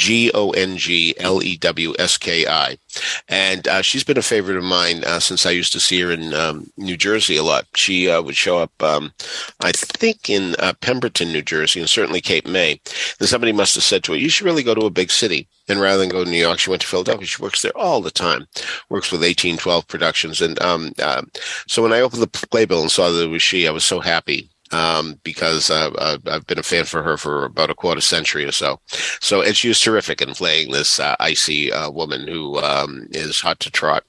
[0.00, 2.78] G O N G L E W S K I.
[3.28, 6.10] And uh, she's been a favorite of mine uh, since I used to see her
[6.10, 7.66] in um, New Jersey a lot.
[7.74, 9.12] She uh, would show up, um,
[9.62, 12.80] I think, in uh, Pemberton, New Jersey, and certainly Cape May.
[13.20, 15.46] And somebody must have said to her, You should really go to a big city.
[15.68, 17.26] And rather than go to New York, she went to Philadelphia.
[17.26, 18.46] She works there all the time,
[18.88, 20.40] works with 1812 Productions.
[20.40, 21.22] And um, uh,
[21.68, 24.00] so when I opened the playbill and saw that it was she, I was so
[24.00, 28.44] happy um, because uh, I've been a fan for her for about a quarter century
[28.44, 28.80] or so.
[29.20, 33.40] So, and she was terrific in playing this uh, icy uh, woman who um, is
[33.40, 34.04] hot to trot.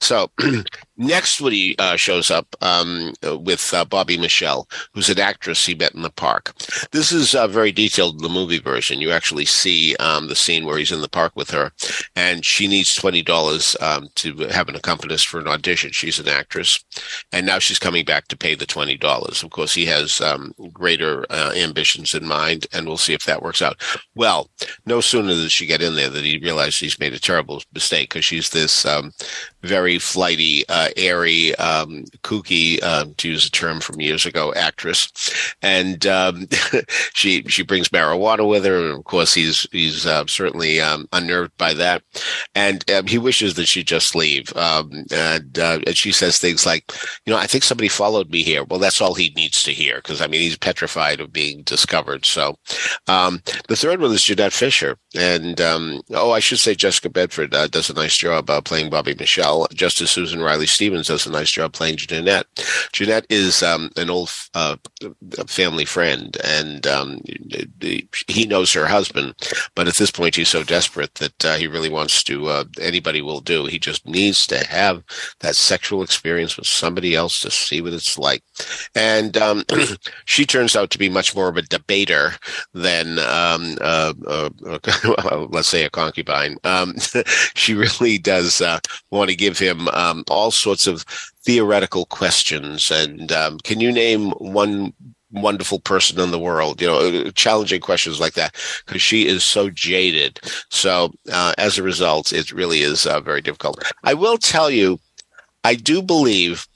[0.00, 0.30] So,
[0.96, 5.94] Next, Woody uh, shows up um, with uh, Bobbi Michele, who's an actress he met
[5.94, 6.52] in the park.
[6.92, 9.00] This is uh, very detailed in the movie version.
[9.00, 11.72] You actually see um, the scene where he's in the park with her,
[12.14, 15.90] and she needs twenty dollars um, to have an accompanist for an audition.
[15.90, 16.84] She's an actress,
[17.32, 19.42] and now she's coming back to pay the twenty dollars.
[19.42, 23.42] Of course, he has um, greater uh, ambitions in mind, and we'll see if that
[23.42, 23.82] works out.
[24.14, 24.48] Well,
[24.86, 28.10] no sooner does she get in there that he realizes he's made a terrible mistake
[28.10, 29.12] because she's this um,
[29.64, 35.54] very flighty, uh, airy, um, kooky, uh, to use a term from years ago, actress,
[35.62, 36.46] and um,
[37.14, 41.56] she she brings marijuana with her, and of course he's he's uh, certainly um, unnerved
[41.58, 42.02] by that,
[42.54, 44.52] and um, he wishes that she just leave.
[44.56, 46.84] And, uh, and she says things like,
[47.24, 49.96] "You know, I think somebody followed me here." Well, that's all he needs to hear
[49.96, 52.26] because I mean he's petrified of being discovered.
[52.26, 52.58] So
[53.06, 57.90] the third one is Jeanette Fisher, and oh, I should say Jessica Bedford uh, does
[57.90, 61.32] a nice job uh, playing Bobbi Michele well, just as Susan Riley Stevens does a
[61.32, 62.46] nice job playing Jeanette.
[62.92, 64.76] Jeanette is um, an old uh,
[65.46, 67.20] family friend, and um,
[68.28, 69.34] he knows her husband,
[69.74, 72.48] but at this point he's so desperate that uh, he really wants to.
[72.48, 73.66] Uh, anybody will do.
[73.66, 75.02] He just needs to have
[75.40, 78.42] that sexual experience with somebody else to see what it's like.
[78.94, 79.64] And um,
[80.24, 82.32] she turns out to be much more of a debater
[82.72, 86.56] than, um, uh, uh, let's say, a concubine.
[86.64, 86.94] Um,
[87.54, 91.04] she really does uh, want to give him um, all sorts of
[91.44, 92.90] theoretical questions.
[92.90, 94.92] And um, can you name one
[95.30, 96.80] wonderful person in the world?
[96.80, 98.54] You know, uh, challenging questions like that
[98.86, 100.40] because she is so jaded.
[100.70, 103.82] So uh, as a result, it really is uh, very difficult.
[104.02, 104.98] I will tell you,
[105.62, 106.66] I do believe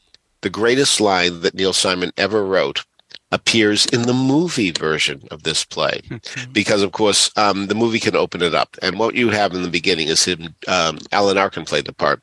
[0.42, 2.84] the greatest line that Neil Simon ever wrote
[3.30, 6.52] appears in the movie version of this play mm-hmm.
[6.52, 9.62] because of course um, the movie can open it up and what you have in
[9.62, 12.22] the beginning is him um, alan arkin played the part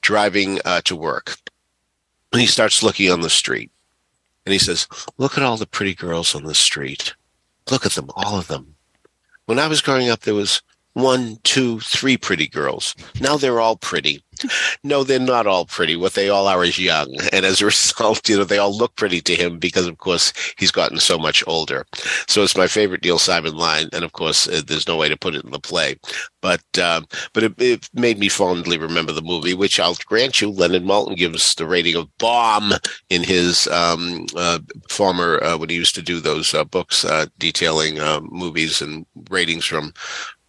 [0.00, 1.36] driving uh, to work
[2.32, 3.70] and he starts looking on the street
[4.46, 4.88] and he says
[5.18, 7.14] look at all the pretty girls on the street
[7.70, 8.74] look at them all of them
[9.44, 10.62] when i was growing up there was
[10.96, 12.94] one, two, three pretty girls.
[13.20, 14.24] Now they're all pretty.
[14.82, 15.96] No, they're not all pretty.
[15.96, 17.14] What they all are is young.
[17.32, 20.32] And as a result, you know, they all look pretty to him because, of course,
[20.58, 21.86] he's gotten so much older.
[22.28, 23.88] So it's my favorite Neil Simon line.
[23.92, 25.96] And of course, uh, there's no way to put it in the play.
[26.40, 30.50] But, uh, but it, it, made me fondly remember the movie, which I'll grant you,
[30.50, 32.72] Leonard Maltin gives the rating of bomb
[33.10, 37.26] in his um, uh, former, uh, when he used to do those uh, books uh,
[37.38, 37.98] detailing
[38.30, 39.92] movies and ratings from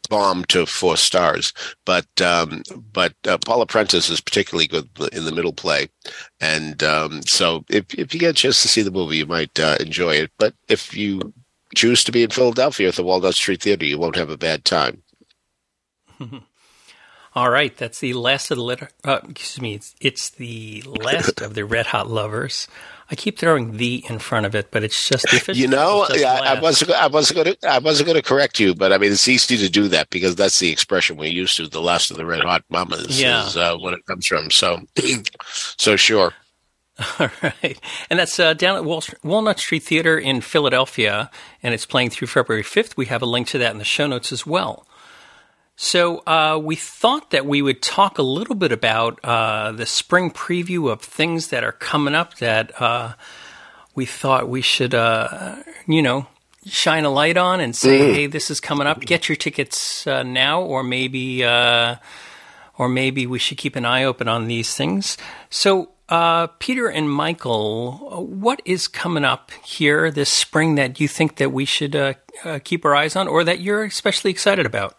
[0.08, 1.54] bomb to four stars.
[1.86, 5.90] But um, but uh, Paula Prentiss is particularly good in the middle play,
[6.40, 9.60] and um, so if if you get a chance to see the movie, you might
[9.60, 10.32] uh, enjoy it.
[10.38, 11.34] But if you
[11.76, 14.66] choose to be in Philadelphia at the Walnut Street Theater, you won't have a bad
[14.66, 15.04] time.
[17.36, 18.90] All right, that's the last of the letter.
[19.04, 22.68] Uh, excuse me, it's, it's the last of the Red Hot Lovers.
[23.10, 26.42] I keep throwing the in front of it, but it's just the You know, yeah,
[26.44, 26.92] I wasn't.
[26.92, 27.70] I wasn't going to.
[27.70, 30.36] I wasn't going to correct you, but I mean, it's easy to do that because
[30.36, 31.68] that's the expression we're used to.
[31.68, 33.46] The last of the red hot mamas yeah.
[33.46, 34.52] is uh, what it comes from.
[34.52, 34.82] So,
[35.46, 36.34] so sure.
[37.20, 41.30] All right, and that's uh, down at Walnut Street Theater in Philadelphia,
[41.62, 42.98] and it's playing through February fifth.
[42.98, 44.86] We have a link to that in the show notes as well.
[45.80, 50.32] So uh, we thought that we would talk a little bit about uh, the spring
[50.32, 53.14] preview of things that are coming up that uh,
[53.94, 56.26] we thought we should, uh, you know,
[56.66, 58.14] shine a light on and say, mm.
[58.16, 59.02] "Hey, this is coming up.
[59.02, 61.98] Get your tickets uh, now, or maybe, uh,
[62.80, 65.16] or maybe we should keep an eye open on these things."
[65.50, 65.92] So.
[66.60, 71.66] Peter and Michael, what is coming up here this spring that you think that we
[71.66, 72.16] should
[72.64, 74.97] keep our eyes on, or that you're especially excited about?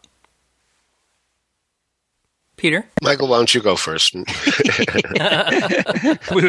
[2.59, 2.85] Peter?
[3.03, 4.15] Michael, why don't you go first?
[4.15, 4.25] we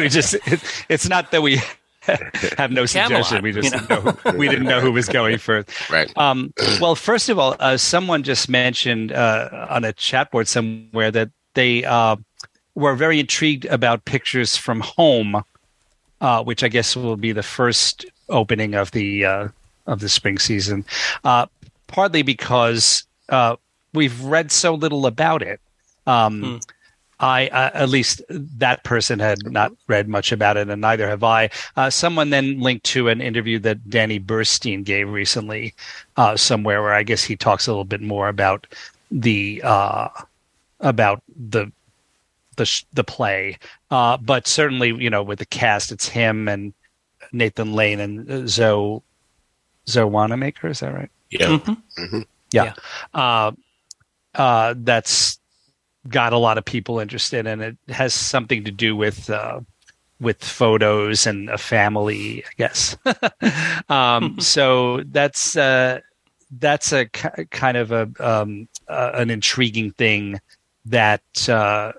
[0.08, 1.60] just, it, it's not that we
[2.58, 3.42] have no suggestion.
[3.42, 4.16] we just you know?
[4.24, 5.90] know, we didn't know who was going first.
[5.90, 6.16] Right.
[6.16, 11.10] Um, well, first of all, uh, someone just mentioned uh, on a chat board somewhere
[11.10, 12.16] that they uh,
[12.74, 15.42] were very intrigued about pictures from home,
[16.20, 19.48] uh, which I guess will be the first opening of the uh,
[19.86, 20.84] of the spring season.
[21.24, 21.46] Uh,
[21.86, 23.04] partly because
[23.92, 25.60] we've read so little about it.
[26.10, 26.62] Um, mm.
[27.20, 31.22] I, uh, at least that person had not read much about it, and neither have
[31.22, 31.50] I.
[31.76, 35.74] Uh, someone then linked to an interview that Danny Burstein gave recently,
[36.16, 38.66] uh, somewhere where I guess he talks a little bit more about
[39.10, 40.08] the uh,
[40.80, 41.70] about the
[42.56, 43.58] the the play.
[43.90, 46.72] Uh, but certainly, you know, with the cast, it's him and
[47.32, 49.02] Nathan Lane and Zoe
[49.86, 50.68] Zoe Wanamaker.
[50.68, 51.10] Is that right?
[51.28, 51.48] Yeah.
[51.48, 52.02] Mm-hmm.
[52.02, 52.20] Mm-hmm.
[52.50, 52.72] Yeah.
[53.14, 53.52] yeah.
[54.34, 55.39] Uh, that's
[56.08, 59.60] got a lot of people interested, and it has something to do with uh,
[60.20, 62.96] with photos and a family, I guess.
[63.88, 66.00] um, so that's uh,
[66.58, 70.40] that's a k- kind of a um, uh, an intriguing thing
[70.86, 71.92] that uh,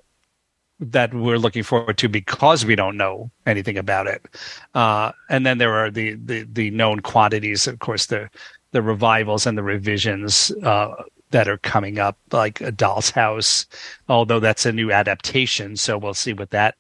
[0.80, 4.26] that we're looking forward to because we don't know anything about it.
[4.74, 8.30] Uh, and then there are the, the the known quantities, of course, the
[8.72, 10.94] the revivals and the revisions uh,
[11.32, 13.66] that are coming up, like A Doll's House,
[14.08, 15.76] although that's a new adaptation.
[15.76, 16.76] So we'll see what that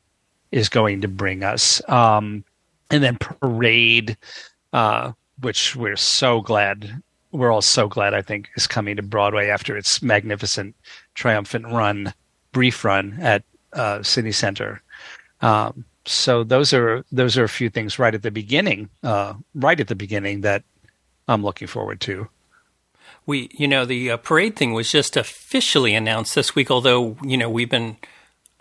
[0.52, 1.82] is going to bring us.
[1.90, 2.44] Um,
[2.90, 4.18] and then Parade,
[4.74, 9.48] uh, which we're so glad, we're all so glad, I think, is coming to Broadway
[9.48, 10.76] after its magnificent,
[11.16, 12.14] triumphant run,
[12.52, 14.82] brief run at uh, City Center.
[15.42, 19.80] Um, so those are those are a few things right at the beginning, uh, right
[19.80, 20.64] at the beginning that
[21.28, 22.28] I'm looking forward to
[23.26, 26.72] we, you know, the uh, parade thing was just officially announced this week.
[26.72, 27.98] Although, you know, we've been,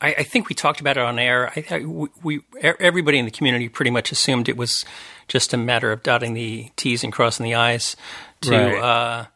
[0.00, 1.52] I, I think we talked about it on air.
[1.56, 4.84] I, I, we, everybody in the community pretty much assumed it was
[5.28, 7.96] just a matter of dotting the T's and crossing the I's
[8.42, 8.78] to, right.
[8.78, 9.26] uh,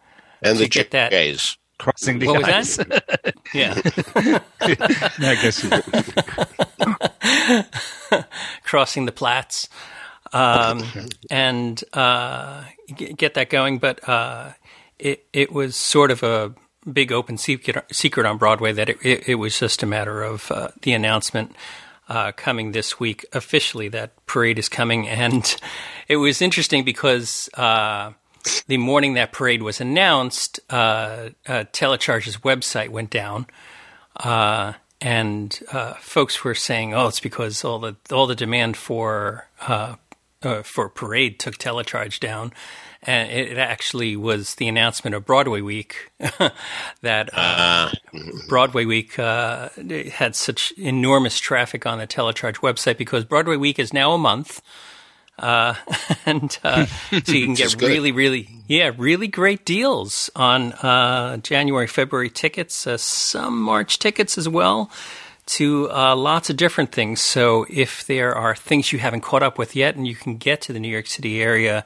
[0.43, 1.11] and to the get that.
[1.11, 1.57] Gays.
[1.79, 2.79] Crossing the what I's.
[2.79, 3.35] was that?
[3.55, 3.81] yeah.
[4.61, 5.61] I guess
[8.65, 9.69] crossing the plats.
[10.33, 10.85] Um,
[11.31, 13.79] and uh, get that going.
[13.79, 14.53] But uh,
[14.99, 16.55] it it was sort of a
[16.91, 20.51] big open secret secret on Broadway that it, it, it was just a matter of
[20.51, 21.55] uh, the announcement
[22.09, 25.57] uh, coming this week officially that parade is coming, and
[26.09, 27.49] it was interesting because.
[27.55, 28.13] Uh,
[28.67, 33.47] the morning that parade was announced, uh, uh, Telecharge's website went down,
[34.17, 35.59] uh, and
[35.99, 39.49] folks were saying, "Oh, it's because all the all the demand for
[40.63, 42.53] for parade took Telecharge down."
[43.07, 47.91] And it actually was the announcement of Broadway Week that uh, uh,
[48.49, 49.69] Broadway Week uh,
[50.13, 54.63] had such enormous traffic on the Telecharge website because Broadway Week is now a month.
[55.39, 55.75] Uh,
[56.27, 61.87] and uh, so you can get really, really, yeah, really great deals on uh, January,
[61.87, 64.91] February tickets, some March tickets as well
[65.47, 67.21] to uh, lots of different things.
[67.21, 70.63] So if there are things you haven't caught up with yet and you can get
[70.63, 71.85] to the New York City area,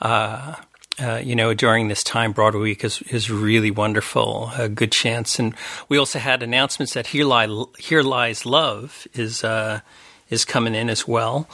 [0.00, 0.56] uh,
[1.02, 5.38] uh, you know, during this time, Broadway Week is, is really wonderful, a good chance.
[5.38, 5.54] And
[5.88, 9.80] we also had announcements that Here, Lie, Here Lies Love is, uh,
[10.30, 11.48] is coming in as well.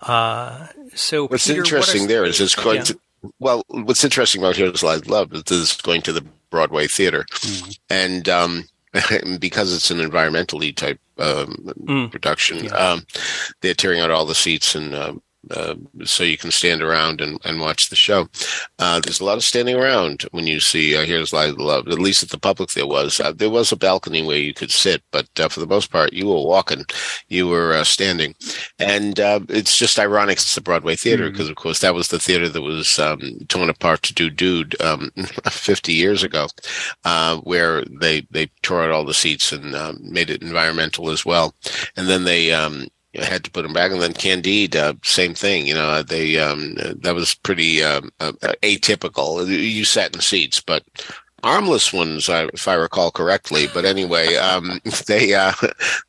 [0.00, 2.82] Uh, so what's Peter, interesting what there is it's going yeah.
[2.84, 3.00] to,
[3.38, 7.24] well, what's interesting about Here Lies Love is it's going to the Broadway theater.
[7.30, 7.78] Mm.
[7.88, 8.64] And, um,
[9.38, 12.10] because it's an environmentally type um, mm.
[12.10, 12.70] production, yeah.
[12.72, 13.06] um,
[13.60, 17.38] they're tearing out all the seats and um, uh, so you can stand around and,
[17.44, 18.28] and watch the show.
[18.78, 21.88] Uh, there's a lot of standing around when you see uh, Here's Lies Love.
[21.88, 23.20] At least at the public, there was.
[23.20, 26.12] Uh, there was a balcony where you could sit, but uh, for the most part,
[26.12, 26.84] you were walking,
[27.28, 28.34] you were uh, standing,
[28.78, 30.38] and it's just ironic.
[30.38, 31.52] It's the Broadway theater because, mm-hmm.
[31.52, 35.10] of course, that was the theater that was um, torn apart to do Dude um,
[35.48, 36.48] 50 years ago,
[37.42, 41.54] where they they tore out all the seats and made it environmental as well,
[41.96, 42.86] and then they um,
[43.24, 43.90] had to put them back.
[43.90, 45.66] And then Candide, uh, same thing.
[45.66, 49.46] You know, they um, that was pretty um, uh, atypical.
[49.46, 50.84] You sat in seats, but
[51.42, 53.68] armless ones, if I recall correctly.
[53.72, 55.52] But anyway, um, they uh,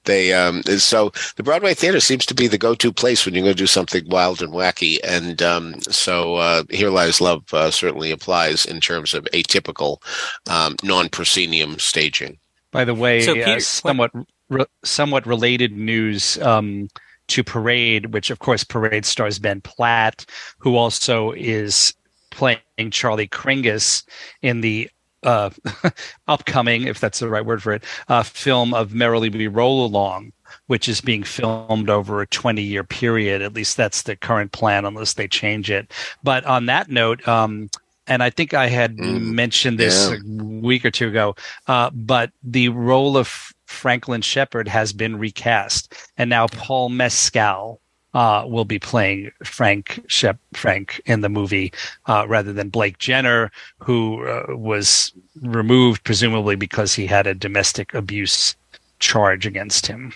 [0.06, 3.56] they um, so the Broadway theater seems to be the go-to place when you're going
[3.56, 5.00] to do something wild and wacky.
[5.04, 10.02] And um, so uh, Here Lies Love uh, certainly applies in terms of atypical
[10.50, 12.40] um, non-proscenium staging.
[12.71, 14.12] By the way, so Peter, uh, somewhat
[14.50, 16.90] re- somewhat related news um,
[17.28, 20.25] to Parade, which of course Parade stars Ben Platt,
[20.58, 21.94] who also is
[22.30, 22.60] playing
[22.92, 24.04] Charlie Kringas
[24.42, 24.90] in the
[25.23, 25.50] uh,
[26.28, 30.32] upcoming, if that's the right word for it, uh, film of Merrily We Roll Along,
[30.67, 33.42] which is being filmed over a 20 year period.
[33.42, 35.92] At least that's the current plan, unless they change it.
[36.23, 37.69] But on that note, um,
[38.08, 40.17] and I think I had mm, mentioned this yeah.
[40.17, 41.36] a week or two ago,
[41.67, 47.82] uh, but the role of Franklin Shepard has been recast, and now Paul Mescal
[48.13, 51.74] uh, will be playing Frank Shep Frank in the movie
[52.08, 55.12] uh, rather than Blake Jenner, who uh, was
[55.42, 58.56] removed presumably because he had a domestic abuse
[59.00, 60.13] charge against him.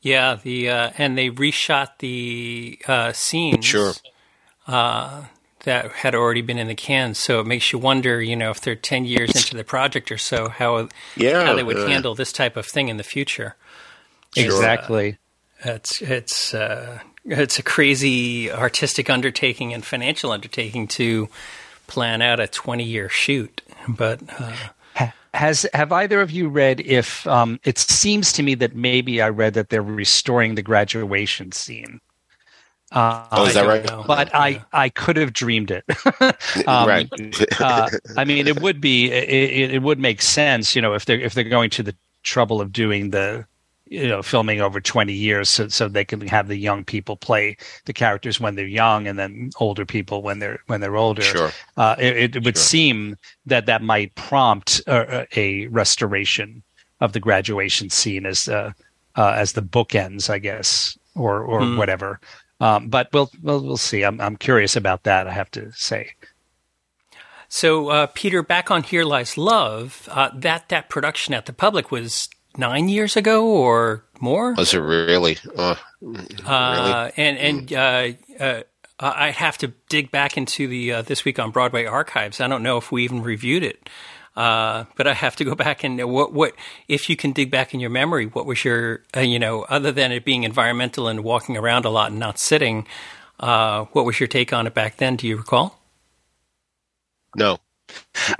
[0.00, 3.64] Yeah, the uh, and they reshot the uh, scenes.
[3.66, 3.92] Sure.
[5.60, 8.50] Uh, that had already been in the can, so it makes you wonder, you know,
[8.50, 12.14] if they're ten years into the project or so, how yeah, how they would handle
[12.14, 13.56] this type of thing in the future.
[14.36, 15.18] Exactly.
[15.64, 21.28] It's it's uh, it's a crazy artistic undertaking and financial undertaking to
[21.86, 23.62] plan out a twenty year shoot.
[23.88, 24.54] But uh,
[25.34, 26.80] has have either of you read?
[26.80, 31.52] If um, it seems to me that maybe I read that they're restoring the graduation
[31.52, 32.00] scene.
[32.90, 33.84] Uh, oh, is that right?
[33.84, 34.04] Know.
[34.06, 34.40] But yeah.
[34.40, 35.84] I, I could have dreamed it.
[36.66, 37.08] um, right.
[37.60, 41.20] uh, I mean, it would be it, it would make sense, you know, if they're
[41.20, 43.46] if they're going to the trouble of doing the
[43.90, 47.56] you know filming over 20 years so, so they can have the young people play
[47.86, 51.50] the characters when they're young and then older people when they're when they're older sure.
[51.76, 52.62] Uh, it, it, would sure.
[52.62, 53.16] seem
[53.46, 56.62] that that might prompt a, a, restoration
[57.00, 58.72] of the graduation scene as uh,
[59.16, 61.78] uh, as the bookends i guess or or mm.
[61.78, 62.20] whatever
[62.60, 66.12] um, but we'll, we'll we'll see i'm i'm curious about that i have to say
[67.48, 71.90] so, uh, Peter, back on Here Lies Love, uh, that that production at the public
[71.90, 72.28] was
[72.58, 74.52] nine years ago or more.
[74.54, 75.38] Was it really?
[75.56, 76.36] Uh, really?
[76.44, 78.62] Uh, and and uh, uh,
[79.00, 82.40] I have to dig back into the uh, this week on Broadway archives.
[82.40, 83.88] I don't know if we even reviewed it,
[84.38, 86.54] uh, but I have to go back and what what
[86.86, 88.26] if you can dig back in your memory.
[88.26, 92.10] What was your you know other than it being environmental and walking around a lot
[92.10, 92.86] and not sitting?
[93.40, 95.16] what was your take on it back then?
[95.16, 95.78] Do you recall?
[97.36, 97.58] No.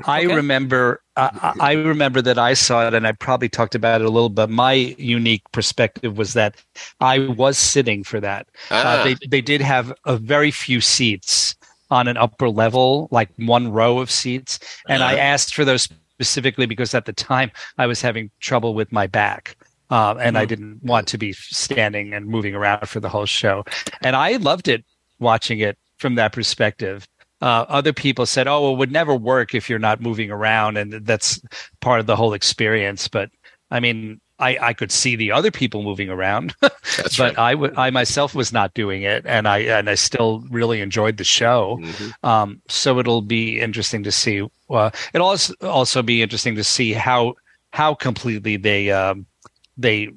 [0.06, 0.34] I okay.
[0.34, 4.10] remember I, I, remember that I saw it and I probably talked about it a
[4.10, 6.62] little But My unique perspective was that
[7.00, 8.48] I was sitting for that.
[8.70, 9.00] Uh, ah.
[9.00, 11.56] Uh, they they did have a very few seats
[11.90, 14.58] on an upper level, like one row of seats,
[14.88, 15.14] and uh-huh.
[15.14, 19.06] I asked for those specifically because at the time I was having trouble with my
[19.06, 19.56] back.
[19.90, 20.36] Um, and mm-hmm.
[20.36, 23.64] I didn't want to be standing and moving around for the whole show.
[24.02, 24.84] And I loved it
[25.18, 27.08] watching it from that perspective
[27.40, 30.92] uh, other people said, "Oh, it would never work if you're not moving around," and
[31.06, 31.40] that's
[31.80, 33.06] part of the whole experience.
[33.06, 33.30] But
[33.70, 37.38] I mean, I, I could see the other people moving around, but right.
[37.38, 41.16] I, w- I myself was not doing it, and I and I still really enjoyed
[41.16, 41.78] the show.
[41.80, 42.26] Mm-hmm.
[42.26, 44.48] Um, so it'll be interesting to see.
[44.70, 47.34] Uh, it'll also also be interesting to see how
[47.72, 49.26] how completely they um,
[49.76, 50.08] they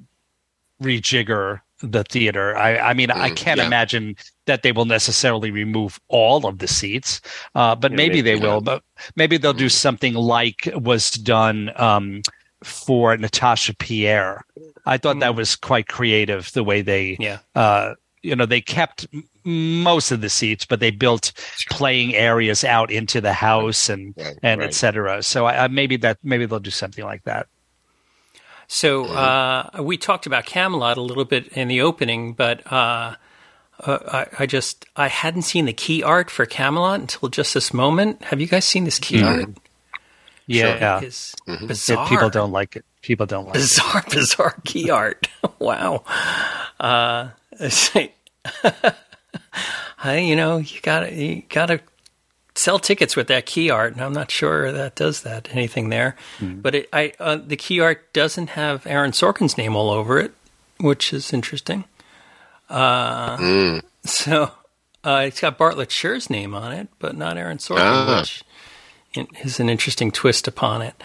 [0.81, 2.55] rejigger the theater.
[2.55, 3.65] I, I mean, mm, I can't yeah.
[3.65, 4.15] imagine
[4.45, 7.21] that they will necessarily remove all of the seats,
[7.55, 8.53] uh, but yeah, maybe, maybe, they yeah.
[8.53, 8.61] will.
[8.61, 8.83] But
[9.15, 9.59] maybe they'll mm.
[9.59, 12.21] do something like was done um,
[12.63, 14.45] for Natasha Pierre.
[14.85, 15.21] I thought mm.
[15.21, 17.39] that was quite creative the way they, yeah.
[17.55, 19.07] Uh, you know, they kept
[19.43, 21.33] most of the seats, but they built
[21.69, 24.67] playing areas out into the house and right, and right.
[24.67, 25.23] etc.
[25.23, 27.47] So I, I, maybe that maybe they'll do something like that.
[28.67, 33.15] So uh, we talked about Camelot a little bit in the opening, but uh,
[33.81, 37.73] uh, I, I, just I hadn't seen the key art for Camelot until just this
[37.73, 38.23] moment.
[38.23, 39.27] Have you guys seen this key mm-hmm.
[39.27, 39.49] art?
[40.53, 41.07] Yeah, sure.
[41.07, 41.67] it's mm-hmm.
[41.67, 42.07] bizarre.
[42.07, 42.85] people don't like it.
[43.01, 44.09] People don't like bizarre, it.
[44.13, 45.27] bizarre key art.
[45.59, 46.03] wow.
[46.79, 47.29] Uh,
[50.03, 51.81] I, you know, you gotta you gotta
[52.55, 56.15] sell tickets with that key art, and I'm not sure that does that anything there.
[56.39, 56.61] Mm.
[56.61, 60.33] But it, I, uh, the key art doesn't have Aaron Sorkin's name all over it,
[60.79, 61.85] which is interesting.
[62.69, 63.81] Uh, mm.
[64.03, 64.51] So
[65.03, 68.19] uh, it's got Bartlett Sher's name on it, but not Aaron Sorkin, ah.
[68.19, 68.43] which
[69.43, 70.95] is an interesting twist upon it.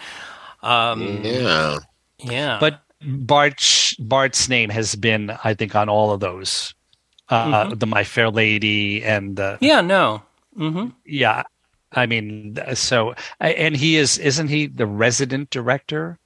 [0.63, 1.77] Um, yeah,
[2.19, 2.57] yeah.
[2.59, 6.73] But Bart Bart's name has been, I think, on all of those.
[7.29, 7.73] Uh, mm-hmm.
[7.77, 10.23] The My Fair Lady and the yeah, no,
[10.57, 10.87] Mm-hmm.
[11.05, 11.43] Yeah,
[11.91, 16.17] I mean, so and he is, isn't he the resident director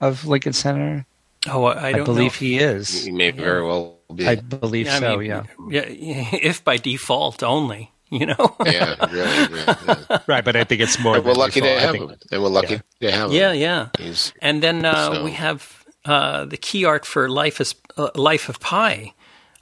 [0.00, 1.06] of Lincoln Center?
[1.46, 2.46] Oh, I, I believe know.
[2.46, 3.04] he is.
[3.04, 4.26] He may very well be.
[4.26, 5.12] I believe yeah, so.
[5.12, 5.42] I mean, yeah.
[5.68, 5.84] Yeah,
[6.32, 7.92] if by default only.
[8.20, 8.54] You know.
[8.64, 11.16] yeah, really, yeah, right, but I think it's more.
[11.16, 11.80] And we're lucky default.
[11.80, 12.16] to have him.
[12.30, 13.36] And we're lucky to have him.
[13.36, 13.88] Yeah, yeah.
[13.98, 15.24] He's, and then uh, so.
[15.24, 19.12] we have uh, the key art for Life is uh, Life of Pi.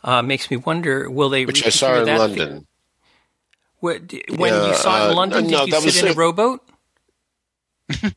[0.05, 1.46] Uh, makes me wonder, will they?
[1.46, 2.66] Which I saw in London.
[3.80, 6.61] What, when yeah, you saw it in uh, London, did you sit in a rowboat?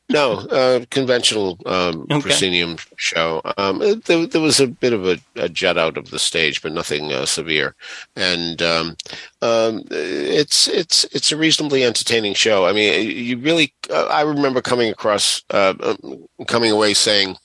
[0.09, 2.21] No, uh, conventional um, okay.
[2.21, 3.41] proscenium show.
[3.57, 6.71] Um, there, there, was a bit of a, a, jet out of the stage, but
[6.71, 7.75] nothing uh, severe.
[8.15, 8.95] And um,
[9.41, 12.65] um, it's it's it's a reasonably entertaining show.
[12.65, 13.73] I mean, you really.
[13.89, 17.37] Uh, I remember coming across, uh, um, coming away saying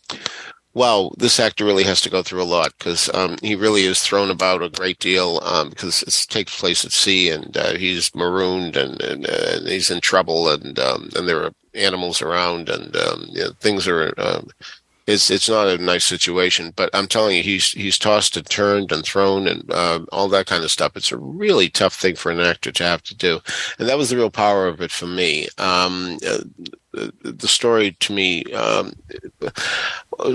[0.75, 4.01] wow, this actor really has to go through a lot because um, he really is
[4.01, 8.15] thrown about a great deal because um, it takes place at sea and uh, he's
[8.15, 12.69] marooned and, and, uh, and, he's in trouble and um, and there are animals around
[12.69, 14.15] and um, you know, things are.
[14.19, 14.49] Um,
[15.11, 18.93] it's it's not a nice situation, but I'm telling you, he's he's tossed and turned
[18.93, 20.97] and thrown and uh, all that kind of stuff.
[20.97, 23.41] It's a really tough thing for an actor to have to do,
[23.79, 25.49] and that was the real power of it for me.
[25.59, 26.39] Um, uh,
[27.23, 28.93] the story to me um,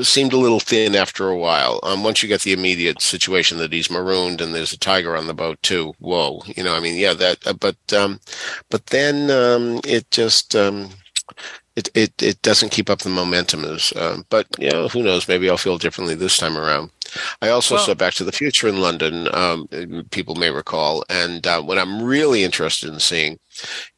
[0.02, 1.80] seemed a little thin after a while.
[1.84, 5.28] Um, once you get the immediate situation that he's marooned and there's a tiger on
[5.28, 7.46] the boat too, whoa, you know, I mean, yeah, that.
[7.46, 8.20] Uh, but um,
[8.70, 10.90] but then um, it just um,
[11.76, 13.92] it, it it doesn't keep up the momentum as.
[13.94, 15.28] Uh, but you know, who knows?
[15.28, 16.92] Maybe I'll feel differently this time around.
[17.42, 19.28] I also well, saw Back to the Future in London.
[19.34, 19.68] Um,
[20.12, 23.40] people may recall, and uh, what I'm really interested in seeing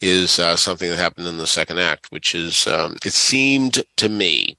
[0.02, 4.10] is uh, something that happened in the second act, which is um, it seemed to
[4.10, 4.58] me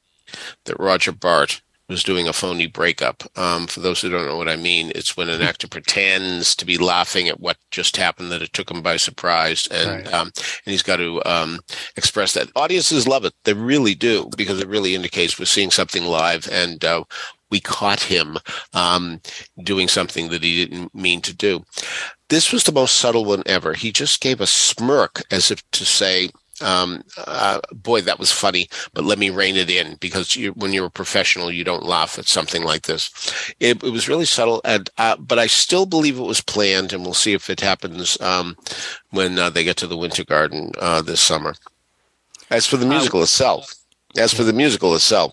[0.65, 3.23] that Roger Bart was doing a phony breakup.
[3.37, 6.67] Um, for those who don't know what I mean, it's when an actor pretends to
[6.67, 10.13] be laughing at what just happened, that it took him by surprise, and right.
[10.13, 11.61] um, and he's got to um,
[11.97, 12.51] express that.
[12.55, 16.85] Audiences love it; they really do, because it really indicates we're seeing something live, and
[16.85, 17.05] uh,
[17.51, 18.37] we caught him
[18.75, 19.21] um,
[19.63, 21.65] doing something that he didn't mean to do.
[22.29, 23.73] This was the most subtle one ever.
[23.73, 26.29] He just gave a smirk as if to say,
[26.63, 30.73] um, uh, boy, that was funny, but let me rein it in because you, when
[30.73, 33.11] you're a professional, you don't laugh at something like this.
[33.61, 37.05] It, it was really subtle, and uh, but I still believe it was planned, and
[37.05, 38.57] we'll see if it happens um,
[39.11, 41.55] when uh, they get to the Winter Garden uh, this summer.
[42.51, 43.75] As for the uh, musical itself,
[44.17, 45.33] as for the musical itself,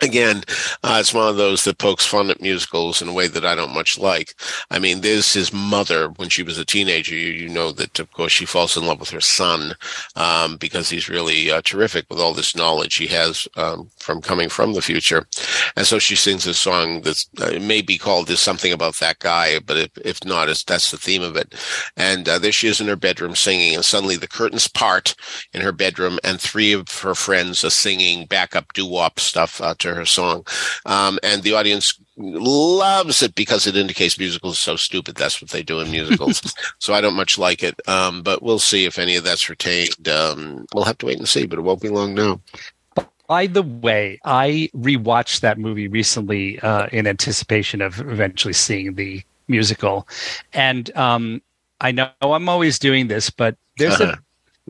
[0.00, 0.42] again,
[0.82, 3.54] uh, it's one of those that pokes fun at musicals in a way that I
[3.54, 4.34] don't much like.
[4.70, 7.14] I mean, there's his mother when she was a teenager.
[7.14, 9.74] You, you know that, of course, she falls in love with her son
[10.16, 14.48] um, because he's really uh, terrific with all this knowledge he has um, from coming
[14.48, 15.26] from the future.
[15.76, 19.18] And so she sings a song that uh, may be called "There's Something About That
[19.18, 21.54] Guy," but if, if not, that's the theme of it.
[21.96, 25.14] And uh, there she is in her bedroom singing, and suddenly the curtains part
[25.52, 29.94] in her bedroom, and three of her friends are singing backup doo-wop stuff uh, to
[29.94, 30.46] her song.
[30.84, 35.16] Um, and the audience loves it because it indicates musicals are so stupid.
[35.16, 36.54] That's what they do in musicals.
[36.78, 37.80] so I don't much like it.
[37.88, 40.08] Um, but we'll see if any of that's retained.
[40.08, 42.40] Um, we'll have to wait and see, but it won't be long now.
[43.28, 49.22] By the way, I rewatched that movie recently uh, in anticipation of eventually seeing the
[49.48, 50.06] musical,
[50.52, 51.42] and um,
[51.80, 54.12] I know I'm always doing this, but there's uh-huh.
[54.12, 54.18] a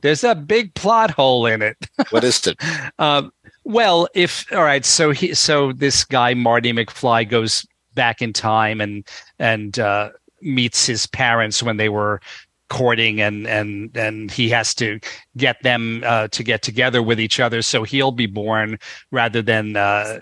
[0.02, 1.76] there's a big plot hole in it.
[2.10, 2.58] what is it?
[2.98, 3.32] um,
[3.66, 8.80] well, if all right, so he so this guy Marty McFly goes back in time
[8.80, 9.04] and
[9.40, 10.10] and uh,
[10.40, 12.20] meets his parents when they were
[12.68, 15.00] courting and and and he has to
[15.36, 18.78] get them uh, to get together with each other so he'll be born
[19.10, 20.20] rather than uh,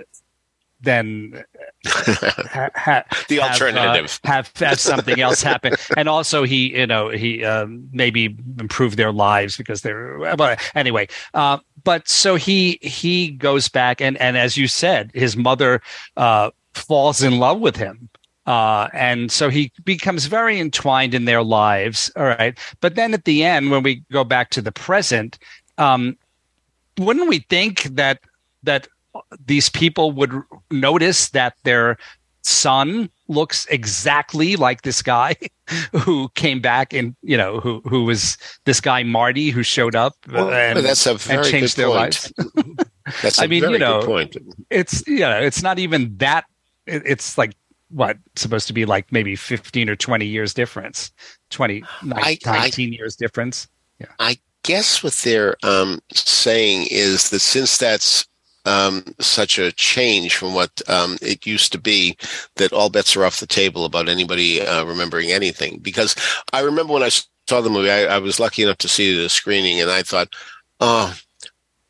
[0.85, 1.45] than
[1.87, 5.75] ha, ha, the alternative have, uh, have, have something else happen.
[5.97, 11.09] And also he you know he um, maybe improve their lives because they're but anyway
[11.35, 15.81] uh, but so he he goes back and and as you said his mother
[16.17, 18.09] uh, falls in love with him.
[18.47, 22.13] Uh, and so he becomes very entwined in their lives.
[22.15, 22.59] All right.
[22.81, 25.39] But then at the end when we go back to the present
[25.79, 26.17] um,
[26.99, 28.21] wouldn't we think that
[28.63, 28.89] that
[29.47, 30.33] these people would
[30.71, 31.97] notice that their
[32.43, 35.35] son looks exactly like this guy
[35.93, 40.15] who came back and you know who who was this guy Marty who showed up
[40.31, 42.33] well, and, that's a very and changed their lives.
[43.23, 44.37] that's I mean, you know, point.
[44.71, 46.45] It's you know, it's not even that.
[46.87, 47.55] It, it's like
[47.91, 51.13] what supposed to be like maybe 15 or 20 years difference
[51.51, 53.69] 20 19 I, years difference
[54.01, 58.27] yeah i guess what they're um, saying is that since that's
[58.65, 62.17] um, such a change from what um, it used to be
[62.57, 65.79] that all bets are off the table about anybody uh, remembering anything.
[65.79, 66.15] Because
[66.53, 67.11] I remember when I
[67.49, 70.35] saw the movie, I, I was lucky enough to see the screening, and I thought,
[70.81, 71.15] oh,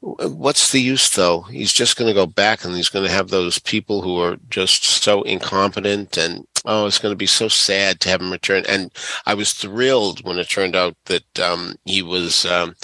[0.00, 1.42] what's the use though?
[1.42, 4.36] He's just going to go back and he's going to have those people who are
[4.50, 8.64] just so incompetent and oh, it's going to be so sad to have him return.
[8.68, 8.90] And
[9.26, 12.74] I was thrilled when it turned out that um, he was um,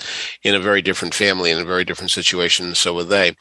[0.43, 2.74] in a very different family, in a very different situation.
[2.74, 3.37] So were they.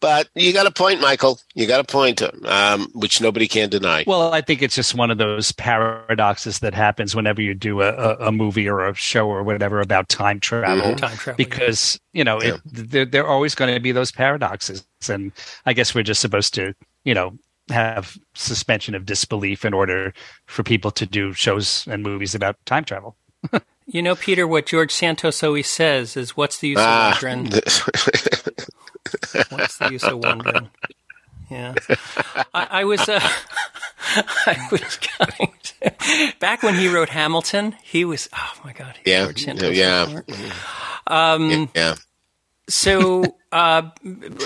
[0.00, 1.38] But you got a point, Michael.
[1.54, 4.04] You got a point, um, which nobody can deny.
[4.06, 8.16] Well, I think it's just one of those paradoxes that happens whenever you do a,
[8.16, 10.86] a movie or a show or whatever about time travel.
[10.86, 10.96] Mm-hmm.
[10.96, 12.54] Time travel because you know yeah.
[12.54, 15.32] it, there, there are always going to be those paradoxes, and
[15.66, 16.74] I guess we're just supposed to
[17.04, 17.38] you know
[17.70, 20.12] have suspension of disbelief in order
[20.46, 23.16] for people to do shows and movies about time travel.
[23.86, 27.16] you know, Peter, what George Santos always says is, "What's the use ah.
[27.16, 27.44] of wondering?
[29.50, 30.68] What's the use of wondering?"
[31.50, 31.74] Yeah,
[32.54, 33.08] I, I was.
[33.08, 33.20] Uh,
[34.46, 37.76] I was going to, back when he wrote Hamilton.
[37.82, 38.28] He was.
[38.32, 38.98] Oh my God.
[39.04, 39.24] Yeah.
[39.24, 40.20] George Santos yeah.
[41.06, 41.96] Um, yeah.
[42.70, 43.90] So, uh,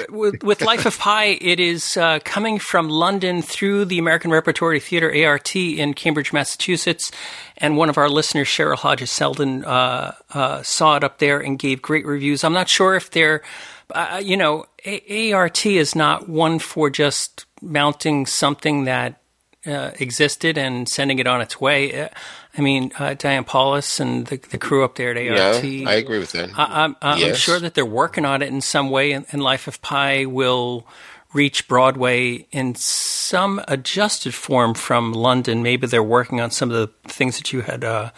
[0.08, 4.80] with, with, Life of Pi, it is uh, coming from London through the American Repertory
[4.80, 7.12] Theater ART in Cambridge, Massachusetts.
[7.58, 11.58] And one of our listeners, Cheryl Hodges Selden, uh, uh saw it up there and
[11.58, 12.44] gave great reviews.
[12.44, 13.42] I'm not sure if they're,
[13.90, 19.20] uh, you know, A- ART is not one for just mounting something that
[19.66, 22.08] uh, existed and sending it on its way.
[22.56, 25.64] I mean, uh, Diane Paulus and the, the, crew up there at ART.
[25.64, 26.50] Yeah, I agree with that.
[26.56, 27.36] I, am yes.
[27.36, 30.86] sure that they're working on it in some way, and, and, Life of Pi will
[31.32, 35.64] reach Broadway in some adjusted form from London.
[35.64, 38.10] Maybe they're working on some of the things that you had uh,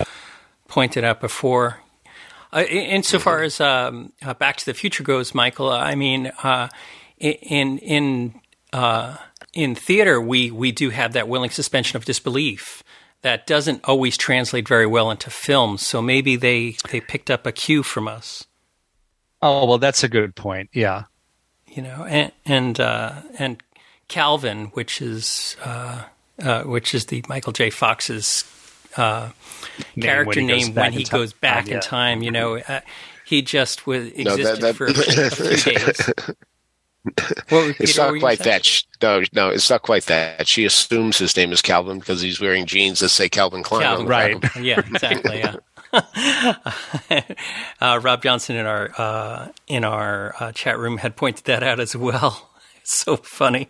[0.68, 1.80] pointed out before.
[2.52, 3.44] Uh, insofar mm-hmm.
[3.46, 6.68] as um, uh, Back to the Future goes, Michael, I mean, uh,
[7.18, 8.40] in in
[8.74, 9.16] uh,
[9.54, 12.82] in theater, we we do have that willing suspension of disbelief
[13.22, 15.84] that doesn't always translate very well into films.
[15.86, 18.46] So maybe they they picked up a cue from us.
[19.42, 20.70] Oh well, that's a good point.
[20.72, 21.04] Yeah,
[21.66, 23.62] you know, and and uh, and
[24.08, 26.04] Calvin, which is uh,
[26.42, 27.70] uh, which is the Michael J.
[27.70, 28.44] Fox's
[28.96, 29.30] uh,
[29.94, 32.22] name character when name when he goes back in time.
[32.22, 32.80] You know, uh,
[33.24, 36.10] he just was existed no, that, that, for a few days.
[37.50, 38.82] Well, it's not quite that.
[39.00, 40.48] No, no, it's not quite that.
[40.48, 43.82] She assumes his name is Calvin because he's wearing jeans that say Calvin Klein.
[43.82, 44.56] Calvin, right?
[44.60, 45.38] yeah, exactly.
[45.38, 45.56] Yeah.
[47.80, 51.80] uh, Rob Johnson in our uh, in our uh, chat room had pointed that out
[51.80, 52.50] as well.
[52.86, 53.68] It's so funny.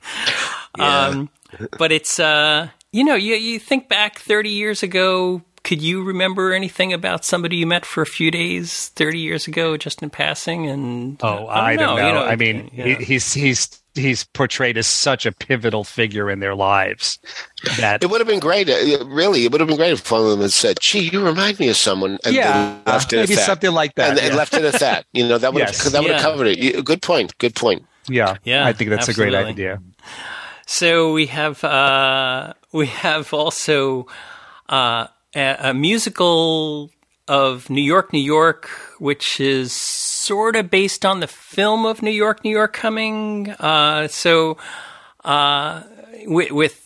[0.76, 1.06] Yeah.
[1.06, 1.30] Um,
[1.78, 6.52] but it's uh, you know you you think back thirty years ago could you remember
[6.52, 10.66] anything about somebody you met for a few days 30 years ago just in passing
[10.66, 12.06] and oh i don't, know, know.
[12.06, 12.98] You know i mean yeah.
[13.00, 17.18] he's he's he's portrayed as such a pivotal figure in their lives
[17.78, 20.20] that it would have been great uh, really it would have been great if one
[20.20, 23.34] of them had said gee you remind me of someone and yeah left it maybe
[23.34, 24.26] something like that and, yeah.
[24.26, 25.82] and left it at that you know that would yes.
[25.82, 26.20] have, that would yeah.
[26.20, 29.36] have covered it good point good point yeah yeah i think that's absolutely.
[29.36, 29.82] a great idea
[30.64, 34.06] so we have uh we have also
[34.68, 36.90] uh a, musical
[37.28, 38.68] of New York, New York,
[38.98, 43.50] which is sort of based on the film of New York, New York coming.
[43.50, 44.56] Uh, so,
[45.24, 45.82] uh,
[46.26, 46.82] with, with,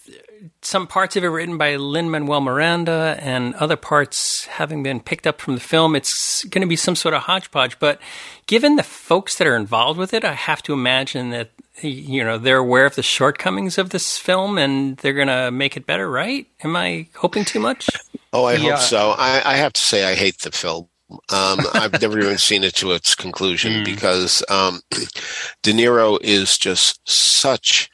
[0.62, 5.26] some parts of it written by Lin Manuel Miranda and other parts having been picked
[5.26, 7.78] up from the film, it's going to be some sort of hodgepodge.
[7.78, 7.98] But
[8.46, 11.50] given the folks that are involved with it, I have to imagine that
[11.82, 15.76] you know they're aware of the shortcomings of this film and they're going to make
[15.76, 16.46] it better, right?
[16.62, 17.88] Am I hoping too much?
[18.32, 18.70] Oh, I yeah.
[18.70, 19.14] hope so.
[19.18, 20.88] I, I, have to say, I hate the film.
[21.10, 23.84] Um, I've never even seen it to its conclusion mm.
[23.84, 24.80] because um,
[25.62, 27.90] De Niro is just such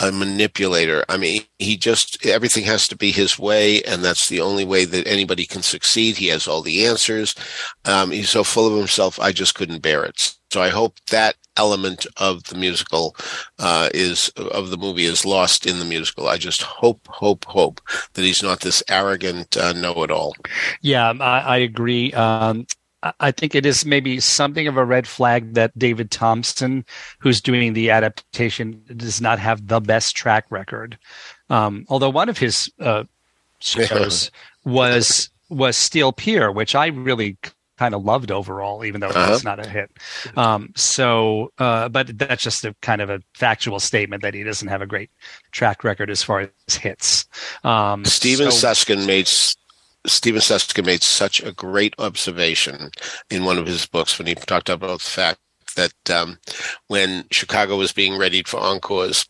[0.00, 1.04] a manipulator.
[1.08, 4.84] I mean, he just everything has to be his way, and that's the only way
[4.84, 6.16] that anybody can succeed.
[6.16, 7.34] He has all the answers.
[7.84, 9.18] Um, he's so full of himself.
[9.18, 10.34] I just couldn't bear it.
[10.50, 13.16] So I hope that element of the musical
[13.58, 16.28] uh, is of the movie is lost in the musical.
[16.28, 17.80] I just hope, hope, hope
[18.14, 20.34] that he's not this arrogant uh, know-it-all.
[20.82, 22.12] Yeah, I, I agree.
[22.12, 22.66] Um,
[23.20, 26.84] I think it is maybe something of a red flag that David Thompson,
[27.20, 30.98] who's doing the adaptation, does not have the best track record.
[31.48, 33.04] Um, although one of his uh,
[33.60, 34.30] shows
[34.64, 37.38] was was Steel Pier, which I really
[37.78, 39.32] kind of loved overall, even though uh-huh.
[39.34, 39.90] it's not a hit.
[40.36, 44.68] Um, so, uh, but that's just a kind of a factual statement that he doesn't
[44.68, 45.10] have a great
[45.52, 47.26] track record as far as hits.
[47.64, 49.28] Um, Steven so, Suskin made
[50.06, 52.90] Steven Suskin made such a great observation
[53.30, 55.40] in one of his books when he talked about the fact
[55.76, 56.38] that um,
[56.88, 59.26] when Chicago was being readied for encores,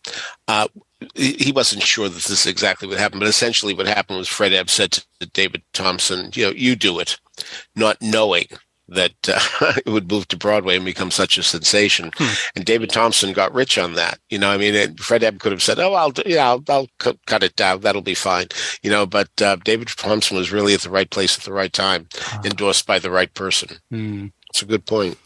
[0.47, 0.69] uh,
[1.15, 4.69] he wasn't sure that this exactly would happen, but essentially what happened was Fred Ebb
[4.69, 7.19] said to David Thompson, you know, you do it,
[7.77, 8.47] not knowing
[8.89, 12.11] that uh, it would move to Broadway and become such a sensation.
[12.17, 12.35] Hmm.
[12.57, 14.19] And David Thompson got rich on that.
[14.31, 17.19] You know, I mean, Fred Ebb could have said, "Oh, I'll, yeah, I'll, I'll cu-
[17.27, 17.81] cut it down.
[17.81, 18.49] That'll be fine."
[18.83, 21.73] You know, but uh, David Thompson was really at the right place at the right
[21.73, 23.77] time, uh endorsed by the right person.
[23.91, 24.27] Hmm.
[24.51, 25.19] It's a good point.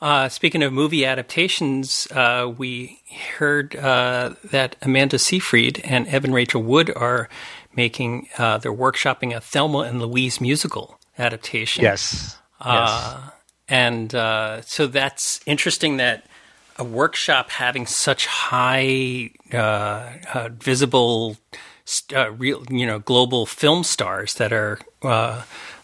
[0.00, 3.00] Uh, speaking of movie adaptations, uh, we
[3.38, 7.28] heard uh, that Amanda Seyfried and Evan Rachel Wood are
[7.74, 11.82] making uh, they're workshopping a Thelma and Louise musical adaptation.
[11.82, 12.38] Yes.
[12.60, 13.32] Uh, yes.
[13.68, 16.24] And uh, so that's interesting that
[16.78, 19.30] a workshop having such high
[20.60, 21.36] visible,
[22.36, 24.78] real you know global film stars that are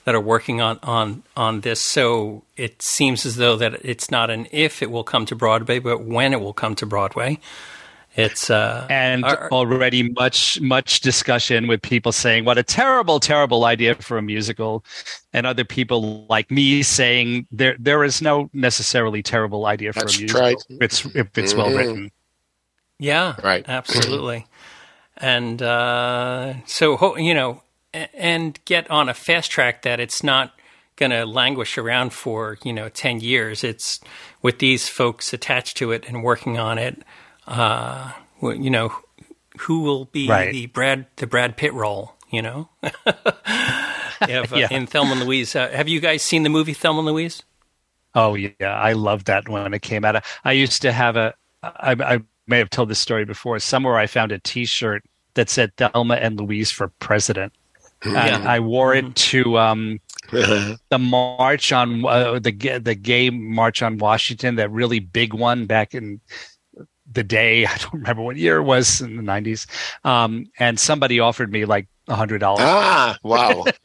[0.05, 1.81] that are working on, on, on this.
[1.81, 5.79] So it seems as though that it's not an if it will come to Broadway,
[5.79, 7.39] but when it will come to Broadway.
[8.17, 13.65] It's uh, and our, already much much discussion with people saying what a terrible terrible
[13.65, 14.85] idea for a musical,
[15.33, 20.17] and other people like me saying there there is no necessarily terrible idea for a
[20.17, 20.57] musical right.
[20.69, 21.59] if it's if it's mm-hmm.
[21.63, 22.13] well written.
[23.01, 24.47] Yeah, right, absolutely.
[25.17, 27.64] and uh, so you know,
[28.15, 30.53] and get on a fast track that it's not
[30.97, 33.65] going to languish around for you know 10 years.
[33.65, 34.01] It's
[34.43, 37.03] with these folks attached to it and working on it
[37.47, 38.95] uh, you know
[39.61, 40.53] who will be right.
[40.53, 42.69] the brad the brad pitt role you know?
[44.27, 44.69] If, uh, yeah.
[44.71, 45.55] in thelma and louise.
[45.55, 47.43] Uh, have you guys seen the movie thelma and louise?
[48.15, 48.53] Oh yeah.
[48.61, 50.25] I loved that when it came out.
[50.45, 53.59] I used to have a I, I may have told this story before.
[53.59, 55.03] Somewhere i found a t-shirt
[55.35, 57.53] that said thelma and louise for president
[58.05, 58.45] yeah.
[58.47, 60.01] I wore it to um,
[60.31, 65.95] the march on uh, the the gay march on Washington, that really big one back
[65.95, 66.21] in
[67.11, 67.67] the day.
[67.71, 69.67] I don't remember what year it was in the nineties.
[70.05, 72.65] Um, and somebody offered me like a hundred dollars.
[72.65, 73.65] Ah, wow.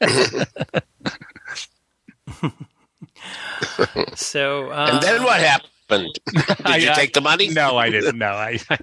[4.14, 5.70] so, uh, and then what happened?
[5.90, 6.18] Happened?
[6.66, 7.48] Did you take the money?
[7.48, 8.18] No, I didn't.
[8.18, 8.58] No, I.
[8.70, 8.78] I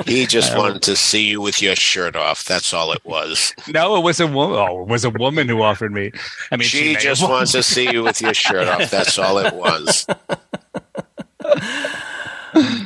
[0.06, 2.44] he just wanted to see you with your shirt off.
[2.44, 3.54] That's all it was.
[3.72, 4.58] No, it was a woman.
[4.58, 6.12] Oh, it was a woman who offered me.
[6.50, 8.90] I mean, she, she just wanted to see you with your shirt off.
[8.90, 10.06] That's all it was.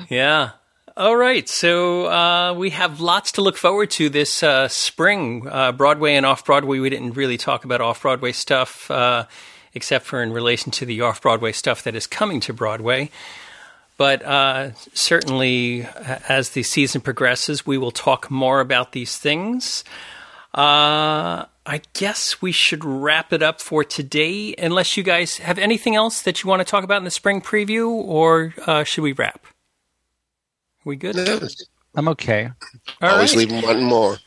[0.08, 0.50] yeah.
[0.96, 5.48] All right, so uh, we have lots to look forward to this uh, spring.
[5.48, 6.78] Uh, Broadway and off Broadway.
[6.78, 9.26] We didn't really talk about off Broadway stuff uh,
[9.76, 13.10] except for in relation to the off Broadway stuff that is coming to Broadway.
[13.98, 15.86] But uh, certainly,
[16.28, 19.84] as the season progresses, we will talk more about these things.
[20.54, 25.94] Uh, I guess we should wrap it up for today, unless you guys have anything
[25.94, 29.12] else that you want to talk about in the spring preview, or uh, should we
[29.12, 29.46] wrap?
[30.84, 31.16] We good?
[31.96, 32.50] I'm okay.
[33.00, 33.50] All Always right.
[33.50, 34.18] leave wanting more.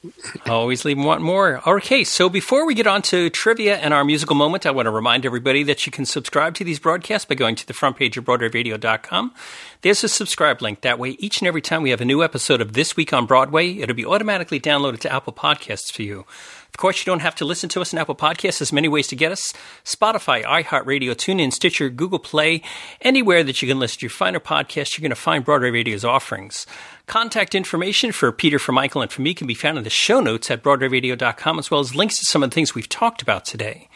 [0.47, 1.61] Always leave wanting more.
[1.69, 4.91] Okay, so before we get on to trivia and our musical moment, I want to
[4.91, 8.17] remind everybody that you can subscribe to these broadcasts by going to the front page
[8.17, 9.33] of BroadwayRadio.com.
[9.81, 10.81] There's a subscribe link.
[10.81, 13.27] That way, each and every time we have a new episode of This Week on
[13.27, 16.25] Broadway, it'll be automatically downloaded to Apple Podcasts for you.
[16.69, 18.59] Of course, you don't have to listen to us on Apple Podcasts.
[18.59, 19.53] There's many ways to get us
[19.83, 22.61] Spotify, iHeartRadio, TuneIn, Stitcher, Google Play,
[23.01, 26.05] anywhere that you can listen to your finer podcasts, you're going to find Broadway Radio's
[26.05, 26.67] offerings.
[27.09, 30.19] Contact information for Peter, for Michael, and for me can be found in the show
[30.19, 33.45] notes at BroadwayRadio.com, as well as links to some of the things we've talked about
[33.45, 33.89] today.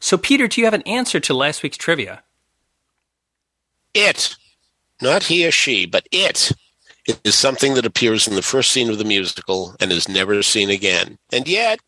[0.00, 2.22] So, Peter, do you have an answer to last week's trivia?
[3.92, 4.34] It,
[5.02, 6.52] not he or she, but it
[7.22, 10.70] is something that appears in the first scene of the musical and is never seen
[10.70, 11.18] again.
[11.30, 11.80] And yet,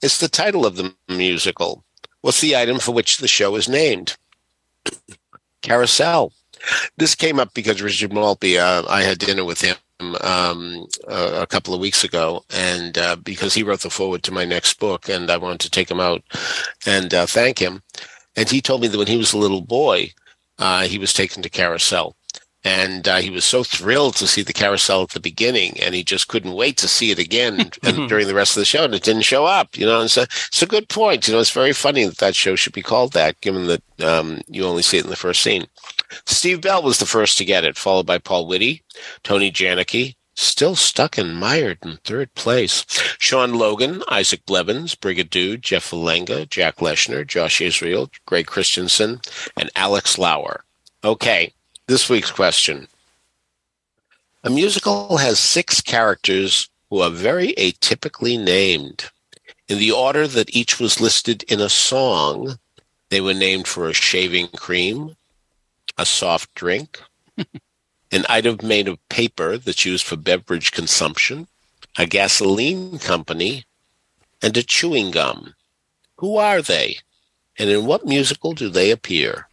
[0.00, 1.82] it's the title of the musical.
[2.20, 4.16] What's the item for which the show is named?
[5.62, 6.32] Carousel.
[6.96, 11.46] This came up because Richard Maltby, uh, I had dinner with him um, uh, a
[11.46, 15.08] couple of weeks ago, and uh, because he wrote the foreword to my next book,
[15.08, 16.22] and I wanted to take him out
[16.86, 17.82] and uh, thank him.
[18.36, 20.12] And he told me that when he was a little boy,
[20.58, 22.14] uh, he was taken to Carousel.
[22.64, 26.02] And uh, he was so thrilled to see the carousel at the beginning, and he
[26.02, 28.84] just couldn't wait to see it again and during the rest of the show.
[28.84, 30.00] And it didn't show up, you know.
[30.00, 31.28] And so it's a good point.
[31.28, 34.40] You know, it's very funny that that show should be called that, given that um,
[34.48, 35.66] you only see it in the first scene.
[36.26, 38.82] Steve Bell was the first to get it, followed by Paul Whitty,
[39.22, 42.84] Tony Janicki, still stuck and mired in third place.
[43.18, 49.20] Sean Logan, Isaac Blevins, Brigadude, Jeff Valenga, Jack Leshner, Josh Israel, Greg Christensen,
[49.56, 50.64] and Alex Lauer.
[51.04, 51.52] Okay,
[51.86, 52.88] this week's question.
[54.44, 59.10] A musical has six characters who are very atypically named.
[59.68, 62.58] In the order that each was listed in a song,
[63.10, 65.16] they were named for a shaving cream,
[65.98, 67.00] a soft drink,
[67.36, 71.48] an item made of paper that's used for beverage consumption,
[71.98, 73.64] a gasoline company,
[74.40, 75.54] and a chewing gum.
[76.16, 76.98] Who are they?
[77.58, 79.48] and in what musical do they appear?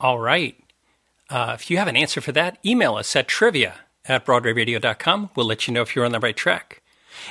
[0.00, 0.56] All right.
[1.30, 5.30] Uh, if you have an answer for that, email us at trivia at broadwayradio.com.
[5.34, 6.82] We'll let you know if you're on the right track.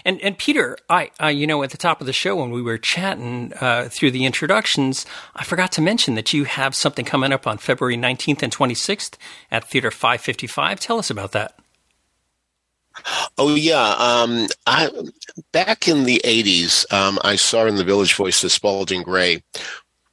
[0.06, 2.62] And and Peter, I uh, you know at the top of the show when we
[2.62, 5.06] were chatting uh, through the introductions,
[5.36, 9.16] I forgot to mention that you have something coming up on February 19th and 26th
[9.52, 10.80] at Theater 555.
[10.80, 11.58] Tell us about that.
[13.38, 14.90] Oh yeah, um, I
[15.52, 19.42] back in the '80s, um, I saw in the Village Voice that Spalding Gray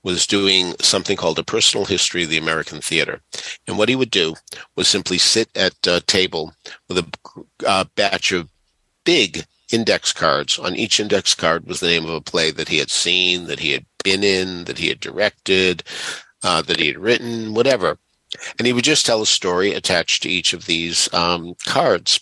[0.03, 3.21] was doing something called a personal history of the American theater.
[3.67, 4.35] And what he would do
[4.77, 6.55] was simply sit at a table
[6.89, 7.07] with a
[7.67, 8.49] uh, batch of
[9.05, 10.59] big index cards.
[10.59, 13.61] On each index card was the name of a play that he had seen, that
[13.61, 15.83] he had been in, that he had directed,
[16.43, 17.99] uh, that he had written, whatever.
[18.59, 22.21] And he would just tell a story attached to each of these um, cards.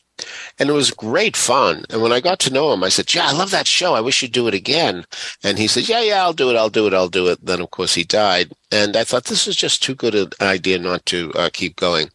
[0.58, 1.84] And it was great fun.
[1.90, 3.94] And when I got to know him, I said, Yeah, I love that show.
[3.94, 5.04] I wish you'd do it again.
[5.42, 6.56] And he said, Yeah, yeah, I'll do it.
[6.56, 6.94] I'll do it.
[6.94, 7.44] I'll do it.
[7.44, 8.52] Then, of course, he died.
[8.70, 12.10] And I thought this is just too good an idea not to uh, keep going.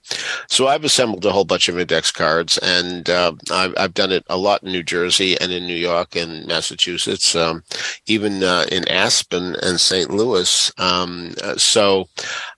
[0.48, 4.24] So I've assembled a whole bunch of index cards, and uh, I've, I've, done it
[4.28, 7.64] a lot in New Jersey and in New York and Massachusetts, um,
[8.06, 10.12] even uh, in Aspen and St.
[10.12, 10.72] Louis.
[10.78, 12.08] Um, uh, so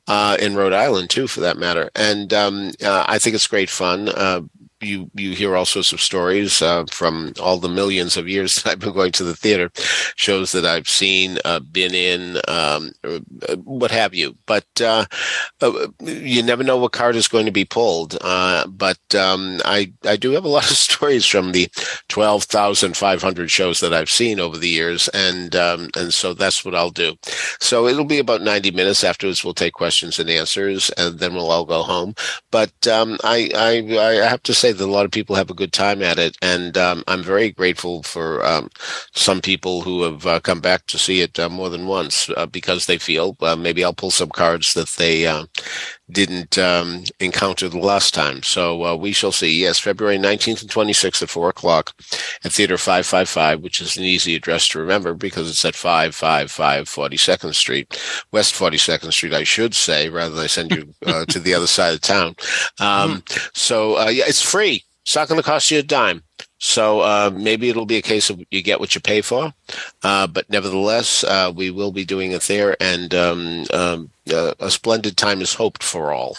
[0.07, 1.89] uh, in Rhode Island too, for that matter.
[1.95, 4.09] And um, uh, I think it's great fun.
[4.09, 4.41] Uh,
[4.85, 8.71] you you hear all sorts of stories uh, from all the millions of years that
[8.71, 9.71] I've been going to the theater,
[10.15, 14.37] shows that I've seen, uh, been in, um, uh, what have you.
[14.45, 15.05] But uh,
[15.61, 18.17] uh, you never know what card is going to be pulled.
[18.21, 21.69] Uh, but um, I I do have a lot of stories from the
[22.07, 26.33] twelve thousand five hundred shows that I've seen over the years, and um, and so
[26.33, 27.15] that's what I'll do.
[27.59, 29.03] So it'll be about ninety minutes.
[29.03, 32.13] Afterwards, we'll take questions and answers, and then we'll all go home.
[32.51, 35.55] But um, I, I I have to say that a lot of people have a
[35.55, 38.69] good time at it, and um, I'm very grateful for um,
[39.13, 42.47] some people who have uh, come back to see it uh, more than once uh,
[42.47, 45.45] because they feel uh, maybe I'll pull some cards that they uh,
[46.11, 48.43] didn't um, encounter the last time.
[48.43, 49.61] So uh, we shall see.
[49.61, 51.93] Yes, February 19th and 26th at 4 o'clock
[52.43, 57.55] at Theater 555, which is an easy address to remember because it's at 555 42nd
[57.55, 61.53] Street, West 42nd Street, I should say, rather than I send you uh, to the
[61.53, 62.35] other side of town.
[62.79, 63.47] Um, mm-hmm.
[63.53, 64.83] So, uh, yeah, it's free.
[65.03, 66.23] It's not going to cost you a dime.
[66.65, 69.53] So uh, maybe it'll be a case of you get what you pay for,
[70.03, 74.71] uh, but nevertheless, uh, we will be doing it there, and um, um, uh, a
[74.71, 76.37] splendid time is hoped for all.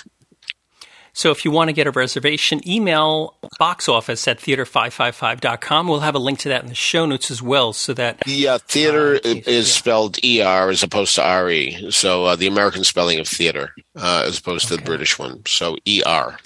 [1.17, 5.89] So if you want to get a reservation, email box office at theater555.com.
[5.89, 8.23] We'll have a link to that in the show notes as well so that.
[8.27, 9.63] Yeah, theater uh, is yeah.
[9.63, 11.91] spelled ER as opposed to RE.
[11.91, 14.77] So uh, the American spelling of theater uh, as opposed okay.
[14.77, 15.41] to the British one.
[15.47, 16.37] So ER.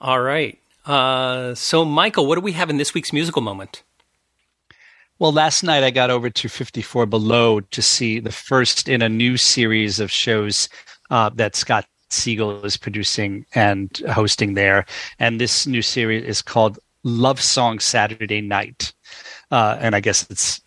[0.00, 0.56] All right.
[0.88, 3.82] Uh, so, Michael, what do we have in this week's musical moment?
[5.18, 9.08] Well, last night I got over to 54 Below to see the first in a
[9.08, 10.68] new series of shows
[11.10, 14.86] uh, that Scott Siegel is producing and hosting there.
[15.18, 18.94] And this new series is called Love Song Saturday Night.
[19.50, 20.60] Uh, and I guess it's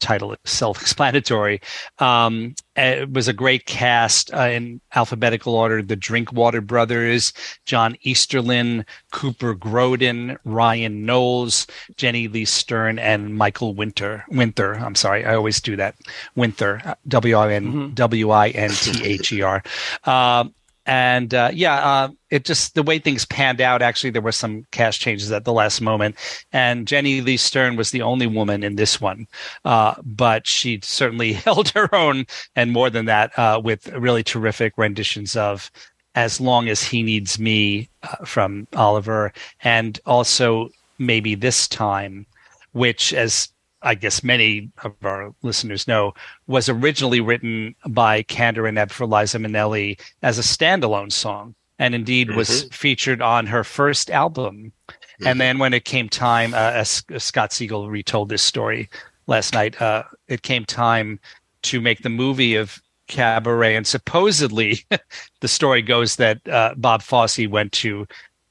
[0.00, 1.60] title is self-explanatory.
[1.98, 7.32] Um, it was a great cast uh, in alphabetical order: the Drinkwater brothers,
[7.66, 14.24] John Easterlin, Cooper Grodin, Ryan Knowles, Jenny Lee Stern, and Michael Winther.
[14.28, 14.74] Winther.
[14.74, 15.96] I'm sorry, I always do that.
[16.36, 16.96] Winther.
[17.08, 19.62] W I N W I N T H E R.
[20.88, 23.82] And uh, yeah, uh, it just the way things panned out.
[23.82, 26.16] Actually, there were some cast changes at the last moment,
[26.50, 29.26] and Jenny Lee Stern was the only woman in this one,
[29.66, 32.24] uh, but she certainly held her own,
[32.56, 35.70] and more than that, uh, with really terrific renditions of
[36.14, 42.24] "As Long as He Needs Me" uh, from Oliver, and also maybe this time,
[42.72, 43.52] which as
[43.82, 46.14] I guess many of our listeners know,
[46.46, 51.94] was originally written by Kander and Ebb for Liza Minnelli as a standalone song, and
[51.94, 52.36] indeed mm-hmm.
[52.36, 54.72] was featured on her first album.
[54.88, 55.26] Mm-hmm.
[55.26, 58.90] And then when it came time, uh, as Scott Siegel retold this story
[59.26, 61.20] last night, uh, it came time
[61.62, 64.84] to make the movie of Cabaret, and supposedly
[65.40, 68.06] the story goes that uh, Bob Fosse went to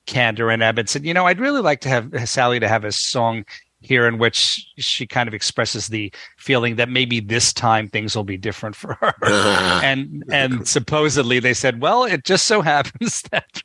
[0.07, 2.83] Kander and Ebb and said, "You know, I'd really like to have Sally to have
[2.83, 3.45] a song
[3.87, 8.23] here in which she kind of expresses the feeling that maybe this time things will
[8.23, 9.13] be different for her.
[9.83, 13.61] and and supposedly they said, well, it just so happens that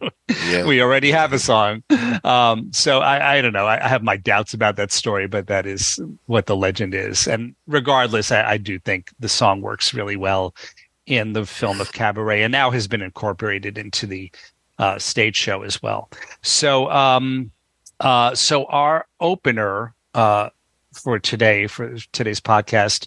[0.47, 0.65] yeah.
[0.65, 1.83] we already have a song.
[2.25, 3.67] Um, so I, I don't know.
[3.67, 7.27] I, I, have my doubts about that story, but that is what the legend is.
[7.27, 10.55] And regardless, I, I do think the song works really well
[11.07, 14.31] in the film of Cabaret, and now has been incorporated into the
[14.79, 16.09] uh, stage show as well.
[16.43, 16.91] So.
[16.91, 17.51] Um,
[18.03, 20.51] uh, so our opener uh,
[20.93, 23.07] for today for today's podcast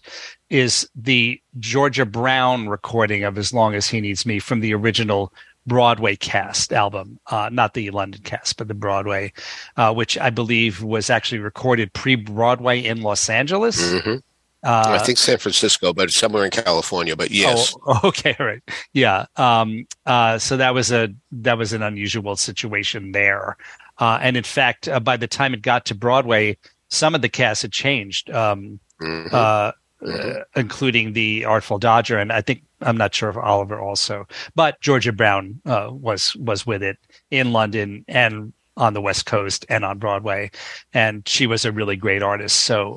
[0.50, 5.32] is the Georgia Brown recording of "As Long as He Needs Me" from the original
[5.68, 9.34] Broadway cast album, uh, not the London cast, but the Broadway,
[9.78, 13.82] uh, which I believe was actually recorded pre-Broadway in Los Angeles.
[13.82, 14.18] Mm-hmm.
[14.64, 17.16] Uh, I think San Francisco, but somewhere in California.
[17.16, 17.76] But yes.
[17.86, 19.26] Oh, okay, all right, yeah.
[19.36, 23.58] Um, uh, so that was a that was an unusual situation there,
[24.00, 26.58] uh, and in fact, uh, by the time it got to Broadway,
[26.90, 29.34] some of the cast had changed, um, mm-hmm.
[29.34, 29.72] Uh,
[30.02, 30.60] mm-hmm.
[30.60, 35.12] including the Artful Dodger, and I think I'm not sure if Oliver also, but Georgia
[35.12, 36.98] Brown uh, was was with it
[37.32, 40.52] in London and on the West Coast and on Broadway,
[40.94, 42.62] and she was a really great artist.
[42.62, 42.96] So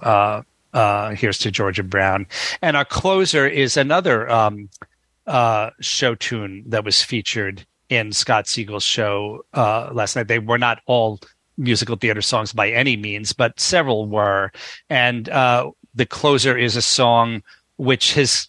[0.73, 2.27] uh, here's to Georgia Brown.
[2.63, 4.69] And our closer is another um,
[5.27, 10.29] uh, show tune that was featured in Scott Siegel's show uh, last night.
[10.29, 11.21] They were not all
[11.59, 14.51] musical theater songs by any means, but several were.
[14.89, 17.43] And uh, the closer is a song
[17.77, 18.49] which has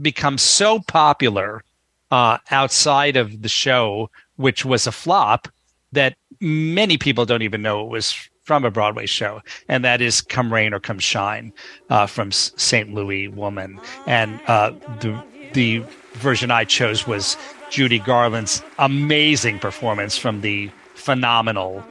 [0.00, 1.62] become so popular
[2.10, 5.48] uh, outside of the show, which was a flop,
[5.92, 8.12] that many people don't even know it was
[8.44, 11.52] from a Broadway show, and that is "Come Rain or Come Shine"
[11.90, 12.92] uh, from St.
[12.92, 13.80] Louis Woman.
[14.06, 15.22] And uh, the
[15.52, 15.84] the
[16.14, 17.36] version I chose was
[17.70, 21.82] Judy Garland's amazing performance from the phenomenal,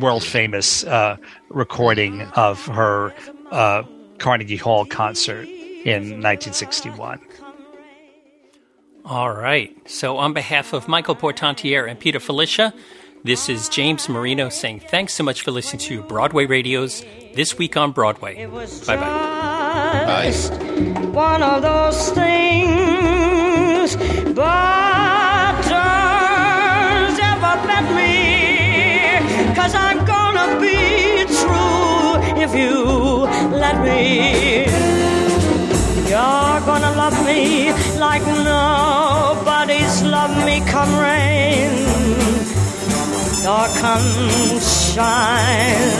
[0.00, 1.16] world famous uh,
[1.50, 3.14] recording of her
[3.50, 3.82] uh,
[4.18, 7.20] Carnegie Hall concert in 1961.
[9.04, 9.76] All right.
[9.88, 12.72] So, on behalf of Michael Portantiere and Peter Filichia,
[13.22, 17.04] this is James Marino saying thanks so much for listening to Broadway Radio's
[17.34, 18.46] This Week on Broadway.
[18.46, 20.04] Bye bye.
[20.06, 20.30] Bye.
[21.08, 23.96] One of those things,
[24.34, 24.93] but
[32.56, 33.26] you
[33.64, 34.64] let me.
[36.10, 41.72] You're gonna love me like nobody's loved me come rain
[43.54, 44.08] or come
[44.60, 45.92] shine.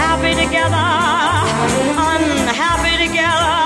[0.00, 0.90] Happy together,
[2.12, 3.58] unhappy together.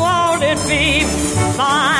[0.00, 1.04] Won't it be
[1.56, 1.93] fine?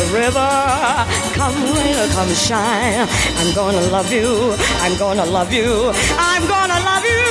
[0.00, 0.52] A river.
[1.38, 3.06] Come rain or come shine.
[3.40, 4.30] I'm gonna love you.
[4.84, 5.70] I'm gonna love you.
[6.32, 7.28] I'm gonna love you.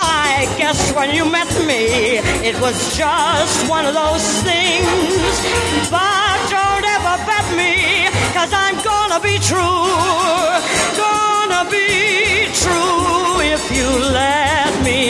[0.00, 1.82] I guess when you met me,
[2.48, 5.34] it was just one of those things.
[5.94, 7.74] But don't ever bet me,
[8.36, 9.86] cause I'm gonna be true.
[11.04, 11.88] Gonna be
[12.62, 13.88] true if you
[14.20, 15.02] let me.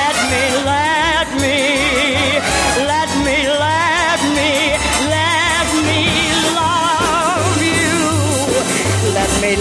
[0.00, 0.42] Let me,
[0.72, 1.56] let me,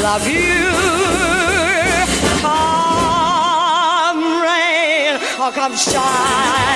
[0.06, 0.70] love you.
[2.46, 6.76] Come rain or come shine.